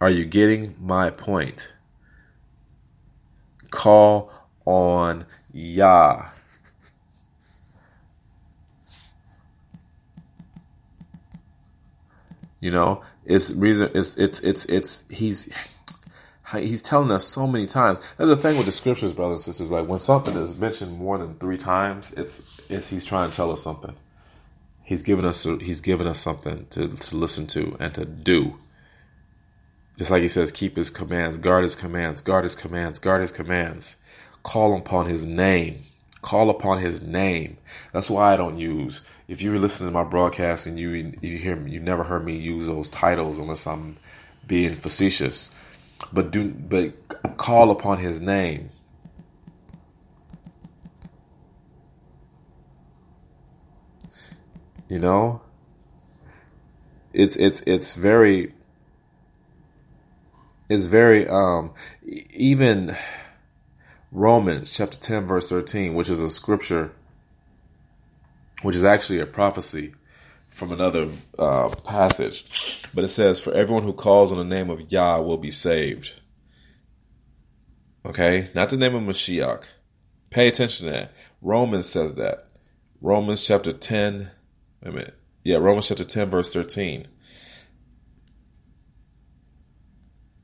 Are 0.00 0.10
you 0.10 0.24
getting 0.24 0.76
my 0.78 1.10
point? 1.10 1.72
Call 3.70 4.30
on 4.64 5.26
Yah. 5.52 6.28
You 12.60 12.70
know, 12.70 13.02
it's 13.24 13.52
reason 13.52 13.90
it's 13.94 14.16
it's 14.16 14.40
it's 14.40 14.64
it's 14.66 15.04
he's 15.10 15.54
he's 16.52 16.82
telling 16.82 17.10
us 17.10 17.24
so 17.24 17.46
many 17.46 17.66
times. 17.66 18.00
There's 18.16 18.30
the 18.30 18.36
thing 18.36 18.56
with 18.56 18.66
the 18.66 18.72
scriptures, 18.72 19.12
brothers 19.12 19.46
and 19.46 19.54
sisters. 19.54 19.70
Like 19.70 19.86
when 19.86 19.98
something 19.98 20.36
is 20.36 20.58
mentioned 20.58 20.98
more 20.98 21.18
than 21.18 21.34
three 21.36 21.58
times, 21.58 22.12
it's 22.14 22.68
it's 22.70 22.88
he's 22.88 23.04
trying 23.04 23.30
to 23.30 23.36
tell 23.36 23.52
us 23.52 23.62
something. 23.62 23.94
He's 24.82 25.02
given 25.02 25.24
us 25.24 25.44
he's 25.44 25.80
given 25.80 26.06
us 26.06 26.18
something 26.18 26.66
to 26.70 26.88
to 26.88 27.16
listen 27.16 27.46
to 27.48 27.76
and 27.78 27.94
to 27.94 28.04
do. 28.04 28.56
Just 29.98 30.12
like 30.12 30.22
he 30.22 30.28
says, 30.28 30.52
keep 30.52 30.76
his 30.76 30.90
commands, 30.90 31.36
guard 31.36 31.64
his 31.64 31.74
commands, 31.74 32.22
guard 32.22 32.44
his 32.44 32.54
commands, 32.54 33.00
guard 33.00 33.20
his 33.20 33.32
commands. 33.32 33.96
Call 34.44 34.76
upon 34.76 35.06
his 35.06 35.26
name. 35.26 35.84
Call 36.22 36.50
upon 36.50 36.78
his 36.78 37.02
name. 37.02 37.58
That's 37.92 38.08
why 38.08 38.32
I 38.32 38.36
don't 38.36 38.58
use. 38.58 39.04
If 39.28 39.42
you 39.42 39.52
were 39.52 39.58
listening 39.58 39.90
to 39.90 39.92
my 39.92 40.04
broadcast 40.04 40.66
and 40.66 40.78
you 40.78 41.12
you 41.20 41.36
hear 41.36 41.66
you 41.68 41.80
never 41.80 42.02
heard 42.02 42.24
me 42.24 42.36
use 42.36 42.66
those 42.66 42.88
titles 42.88 43.38
unless 43.38 43.66
I'm 43.66 43.98
being 44.46 44.74
facetious. 44.74 45.54
But 46.10 46.30
do 46.30 46.48
but 46.48 47.36
call 47.36 47.70
upon 47.70 47.98
his 47.98 48.22
name. 48.22 48.70
You 54.88 54.98
know? 54.98 55.42
It's 57.12 57.36
it's 57.36 57.60
it's 57.66 57.94
very 57.94 58.54
it's 60.70 60.86
very 60.86 61.28
um 61.28 61.72
even 62.06 62.96
Romans 64.10 64.72
chapter 64.72 64.96
10 64.96 65.26
verse 65.26 65.50
13, 65.50 65.94
which 65.94 66.08
is 66.08 66.22
a 66.22 66.30
scripture 66.30 66.92
which 68.62 68.76
is 68.76 68.84
actually 68.84 69.20
a 69.20 69.26
prophecy 69.26 69.94
from 70.48 70.72
another 70.72 71.08
uh, 71.38 71.72
passage. 71.84 72.82
But 72.94 73.04
it 73.04 73.08
says, 73.08 73.40
For 73.40 73.52
everyone 73.52 73.84
who 73.84 73.92
calls 73.92 74.32
on 74.32 74.38
the 74.38 74.44
name 74.44 74.70
of 74.70 74.90
Yah 74.90 75.20
will 75.20 75.38
be 75.38 75.50
saved. 75.50 76.20
Okay? 78.04 78.50
Not 78.54 78.70
the 78.70 78.76
name 78.76 78.94
of 78.94 79.02
Mashiach. 79.02 79.64
Pay 80.30 80.48
attention 80.48 80.86
to 80.86 80.92
that. 80.92 81.12
Romans 81.40 81.88
says 81.88 82.16
that. 82.16 82.48
Romans 83.00 83.46
chapter 83.46 83.72
10. 83.72 84.30
Wait 84.82 84.88
a 84.88 84.90
minute. 84.90 85.14
Yeah, 85.44 85.58
Romans 85.58 85.88
chapter 85.88 86.04
10, 86.04 86.30
verse 86.30 86.52
13. 86.52 87.06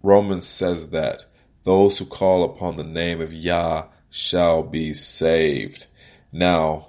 Romans 0.03 0.47
says 0.47 0.91
that 0.91 1.25
those 1.65 1.99
who 1.99 2.05
call 2.05 2.45
upon 2.45 2.77
the 2.77 2.85
name 2.85 3.21
of 3.21 3.33
Yah 3.33 3.87
shall 4.11 4.63
be 4.63 4.93
saved. 4.93 5.87
Now, 6.31 6.89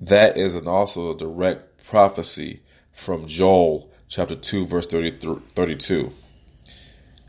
that 0.00 0.36
is 0.36 0.54
an 0.54 0.68
also 0.68 1.12
a 1.12 1.16
direct 1.16 1.84
prophecy 1.84 2.60
from 2.92 3.26
Joel 3.26 3.90
chapter 4.08 4.34
2 4.34 4.66
verse 4.66 4.86
30, 4.86 5.40
32. 5.54 6.12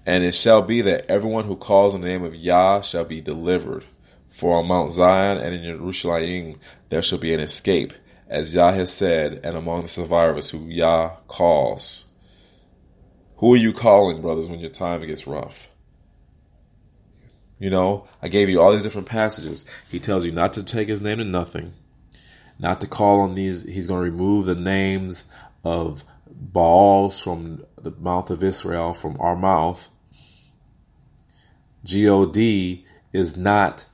And 0.06 0.23
it 0.23 0.36
shall 0.36 0.62
be 0.62 0.82
that 0.82 1.10
everyone 1.10 1.45
who 1.45 1.56
calls 1.56 1.93
on 1.93 2.01
the 2.01 2.08
name 2.08 2.23
of 2.23 2.36
Yah 2.36 2.82
shall 2.82 3.06
be 3.06 3.21
delivered. 3.21 3.84
For 4.27 4.60
on 4.60 4.67
Mount 4.67 4.89
Zion 4.89 5.38
and 5.38 5.56
in 5.56 5.63
Jerusalem 5.63 6.60
there 6.89 7.01
shall 7.01 7.17
be 7.17 7.34
an 7.34 7.39
escape, 7.39 7.93
as 8.27 8.53
Yah 8.53 8.71
has 8.71 8.91
said, 8.91 9.41
and 9.43 9.58
among 9.58 9.84
the 9.84 9.88
survivors 9.88 10.49
who 10.49 10.67
Yah 10.67 11.15
calls. 11.27 12.10
Who 13.38 13.53
are 13.53 13.58
you 13.58 13.73
calling, 13.73 14.21
brothers, 14.21 14.49
when 14.49 14.60
your 14.60 14.69
time 14.69 15.06
gets 15.06 15.27
rough? 15.27 15.69
You 17.60 17.69
know, 17.69 18.08
I 18.21 18.27
gave 18.27 18.49
you 18.49 18.62
all 18.62 18.71
these 18.71 18.84
different 18.84 19.08
passages. 19.08 19.65
He 19.89 19.99
tells 19.99 20.25
you 20.25 20.32
not 20.32 20.53
to 20.53 20.63
take 20.63 20.88
his 20.88 21.01
name 21.01 21.17
to 21.17 21.23
nothing 21.23 21.73
not 22.60 22.82
to 22.82 22.88
call 22.88 23.22
on 23.22 23.36
these. 23.36 23.63
He's 23.63 23.88
going 23.88 24.04
to 24.04 24.12
remove 24.12 24.46
the 24.46 24.56
names 24.56 25.26
of 25.63 26.04
Baals 26.30 27.20
from 27.20 27.63
the 27.82 27.91
mouth 27.91 28.30
of 28.30 28.43
Israel, 28.43 28.93
from 28.93 29.17
our 29.20 29.36
mouth. 29.36 29.89
God 31.86 32.34
is 33.13 33.38
not 33.38 33.86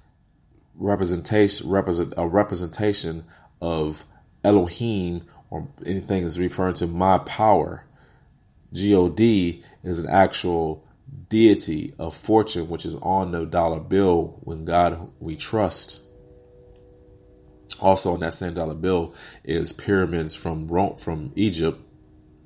representation 0.76 1.69
represent 1.69 2.13
a 2.17 2.28
representation 2.28 3.23
of 3.62 4.06
Elohim 4.43 5.26
or 5.49 5.67
anything 5.86 6.23
that's 6.23 6.38
referring 6.38 6.73
to 6.76 6.88
my 6.88 7.19
power. 7.19 7.86
God 8.73 9.15
is 9.84 9.99
an 9.99 10.10
actual 10.10 10.84
deity 11.30 11.93
of 11.99 12.15
fortune, 12.15 12.69
which 12.69 12.86
is 12.86 12.95
on 12.97 13.32
the 13.32 13.45
dollar 13.45 13.80
bill 13.80 14.39
when 14.41 14.65
God 14.65 15.12
we 15.19 15.36
trust. 15.36 16.02
Also 17.84 18.13
on 18.13 18.22
that 18.22 18.34
same 18.34 18.54
dollar 18.54 18.74
bill 18.74 19.13
is 19.43 19.74
pyramids 19.74 20.34
from 20.34 20.69
Rome, 20.69 20.96
from 20.96 21.34
Egypt. 21.36 21.82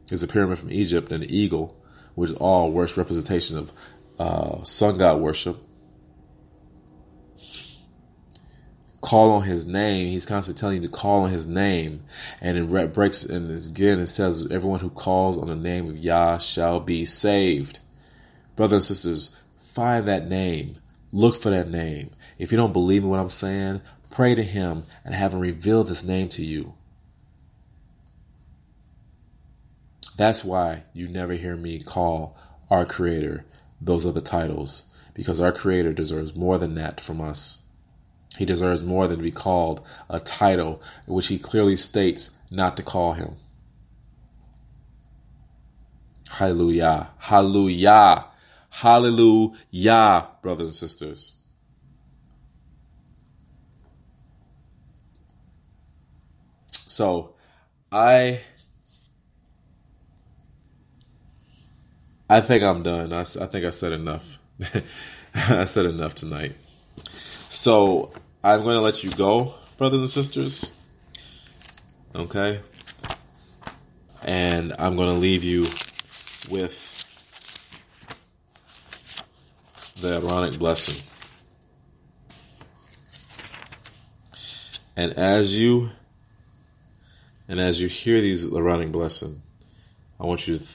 Is 0.10 0.24
a 0.24 0.28
pyramid 0.28 0.58
from 0.58 0.72
Egypt 0.72 1.12
and 1.12 1.22
an 1.22 1.30
eagle, 1.30 1.78
which 2.16 2.32
is 2.32 2.38
all 2.38 2.72
worship 2.72 2.98
representation 2.98 3.58
of 3.58 3.72
uh, 4.18 4.64
sun 4.64 4.98
god 4.98 5.20
worship. 5.20 5.58
Call 9.02 9.32
on 9.34 9.44
his 9.44 9.68
name. 9.68 10.08
He's 10.08 10.26
constantly 10.26 10.60
telling 10.60 10.82
you 10.82 10.88
to 10.88 10.94
call 10.94 11.26
on 11.26 11.30
his 11.30 11.46
name. 11.46 12.04
And 12.42 12.58
it 12.58 12.94
breaks, 12.94 13.24
and 13.24 13.52
again, 13.52 14.00
it 14.00 14.08
says, 14.08 14.50
everyone 14.50 14.80
who 14.80 14.90
calls 14.90 15.38
on 15.38 15.50
the 15.50 15.56
name 15.56 15.90
of 15.90 15.98
Yah 15.98 16.40
shall 16.40 16.80
be 16.80 17.06
saved. 17.06 17.80
Brothers 18.56 18.90
and 18.90 18.98
sisters, 18.98 19.40
find 19.58 20.08
that 20.08 20.28
name. 20.28 20.78
Look 21.12 21.36
for 21.36 21.52
that 21.52 21.70
name. 21.70 22.10
If 22.40 22.52
you 22.52 22.58
don't 22.58 22.74
believe 22.74 23.04
in 23.04 23.10
what 23.10 23.20
I'm 23.20 23.30
saying, 23.30 23.82
Pray 24.10 24.36
to 24.36 24.44
Him 24.44 24.84
and 25.06 25.14
have 25.14 25.34
Him 25.34 25.40
reveal 25.40 25.84
this 25.84 26.04
name 26.04 26.30
to 26.30 26.44
you. 26.44 26.74
That's 30.18 30.44
why 30.44 30.84
you 30.94 31.08
never 31.08 31.34
hear 31.34 31.56
me 31.56 31.80
call 31.80 32.38
our 32.70 32.86
Creator 32.86 33.46
those 33.80 34.06
other 34.06 34.22
titles, 34.22 34.84
because 35.14 35.40
our 35.40 35.52
Creator 35.52 35.94
deserves 35.94 36.36
more 36.36 36.58
than 36.58 36.76
that 36.76 37.00
from 37.00 37.22
us. 37.22 37.62
He 38.38 38.46
deserves 38.46 38.84
more 38.84 39.08
than 39.08 39.18
to 39.18 39.24
be 39.24 39.32
called 39.32 39.86
a 40.10 40.20
title 40.20 40.82
which 41.06 41.28
He 41.28 41.38
clearly 41.38 41.76
states 41.76 42.38
not 42.50 42.78
to 42.78 42.84
call 42.84 43.14
Him. 43.14 43.36
Hallelujah. 46.30 47.10
Hallelujah. 47.20 48.26
Hallelujah, 48.70 50.28
brothers 50.42 50.70
and 50.70 50.76
sisters. 50.76 51.37
So 56.98 57.36
I 57.92 58.40
I 62.28 62.42
think 62.42 62.64
I'm 62.64 62.82
done. 62.82 63.14
I, 63.14 63.20
I 63.20 63.24
think 63.24 63.66
I 63.66 63.70
said 63.70 63.92
enough. 63.92 64.40
I 65.36 65.66
said 65.66 65.86
enough 65.86 66.16
tonight. 66.16 66.56
So 67.50 68.12
I'm 68.44 68.64
going 68.64 68.78
to 68.78 68.82
let 68.82 69.04
you 69.04 69.12
go, 69.12 69.54
brothers 69.78 70.00
and 70.00 70.10
sisters. 70.10 70.76
Okay? 72.16 72.62
And 74.26 74.74
I'm 74.80 74.96
going 74.96 75.10
to 75.10 75.20
leave 75.20 75.44
you 75.44 75.68
with 76.50 76.74
the 80.02 80.16
Aaronic 80.16 80.58
blessing. 80.58 81.06
And 84.96 85.14
as 85.14 85.60
you 85.60 85.92
and 87.48 87.60
as 87.60 87.82
you 87.82 87.88
hear 87.88 88.20
these 88.20 88.52
Aaronic 88.52 88.92
blessing, 88.92 89.42
I 90.20 90.26
want 90.26 90.48
you 90.48 90.58
to, 90.58 90.66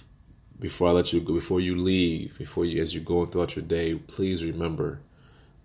before 0.58 0.88
I 0.88 0.92
let 0.92 1.12
you 1.12 1.20
go, 1.20 1.34
before 1.34 1.60
you 1.60 1.76
leave, 1.76 2.38
before 2.38 2.64
you, 2.64 2.80
as 2.80 2.94
you're 2.94 3.04
going 3.04 3.30
throughout 3.30 3.56
your 3.56 3.64
day, 3.64 3.94
please 3.94 4.44
remember 4.44 5.00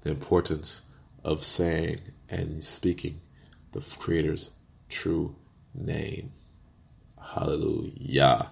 the 0.01 0.09
importance 0.09 0.89
of 1.23 1.43
saying 1.43 1.99
and 2.29 2.61
speaking 2.61 3.21
the 3.71 3.97
Creator's 3.99 4.51
true 4.89 5.35
name. 5.73 6.31
Hallelujah. 7.33 8.49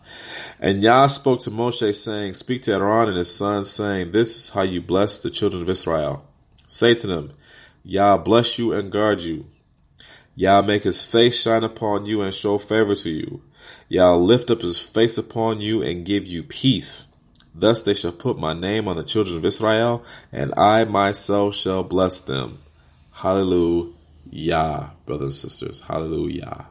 And 0.59 0.83
Yah 0.83 1.07
spoke 1.07 1.39
to 1.41 1.51
Moshe, 1.51 1.95
saying, 1.95 2.33
Speak 2.33 2.61
to 2.63 2.73
Aaron 2.73 3.09
and 3.09 3.17
his 3.17 3.33
sons, 3.33 3.71
saying, 3.71 4.11
This 4.11 4.35
is 4.35 4.49
how 4.49 4.63
you 4.63 4.81
bless 4.81 5.21
the 5.21 5.29
children 5.29 5.61
of 5.61 5.69
Israel. 5.69 6.27
Say 6.67 6.93
to 6.95 7.07
them, 7.07 7.31
Yah 7.83 8.17
bless 8.17 8.59
you 8.59 8.73
and 8.73 8.91
guard 8.91 9.21
you. 9.21 9.45
Yah 10.35 10.61
make 10.61 10.83
his 10.83 11.03
face 11.03 11.41
shine 11.41 11.63
upon 11.63 12.05
you 12.05 12.21
and 12.21 12.33
show 12.33 12.57
favor 12.57 12.93
to 12.95 13.09
you. 13.09 13.41
Yah 13.87 14.13
lift 14.15 14.51
up 14.51 14.61
his 14.61 14.79
face 14.79 15.17
upon 15.17 15.61
you 15.61 15.81
and 15.81 16.05
give 16.05 16.27
you 16.27 16.43
peace. 16.43 17.15
Thus 17.53 17.81
they 17.81 17.93
shall 17.93 18.11
put 18.11 18.37
my 18.37 18.53
name 18.53 18.87
on 18.87 18.97
the 18.97 19.03
children 19.03 19.37
of 19.37 19.45
Israel, 19.45 20.03
and 20.31 20.53
I 20.57 20.83
myself 20.83 21.55
shall 21.55 21.83
bless 21.83 22.19
them. 22.19 22.59
Hallelujah, 23.13 24.91
brothers 25.05 25.41
and 25.43 25.51
sisters. 25.51 25.81
Hallelujah. 25.81 26.67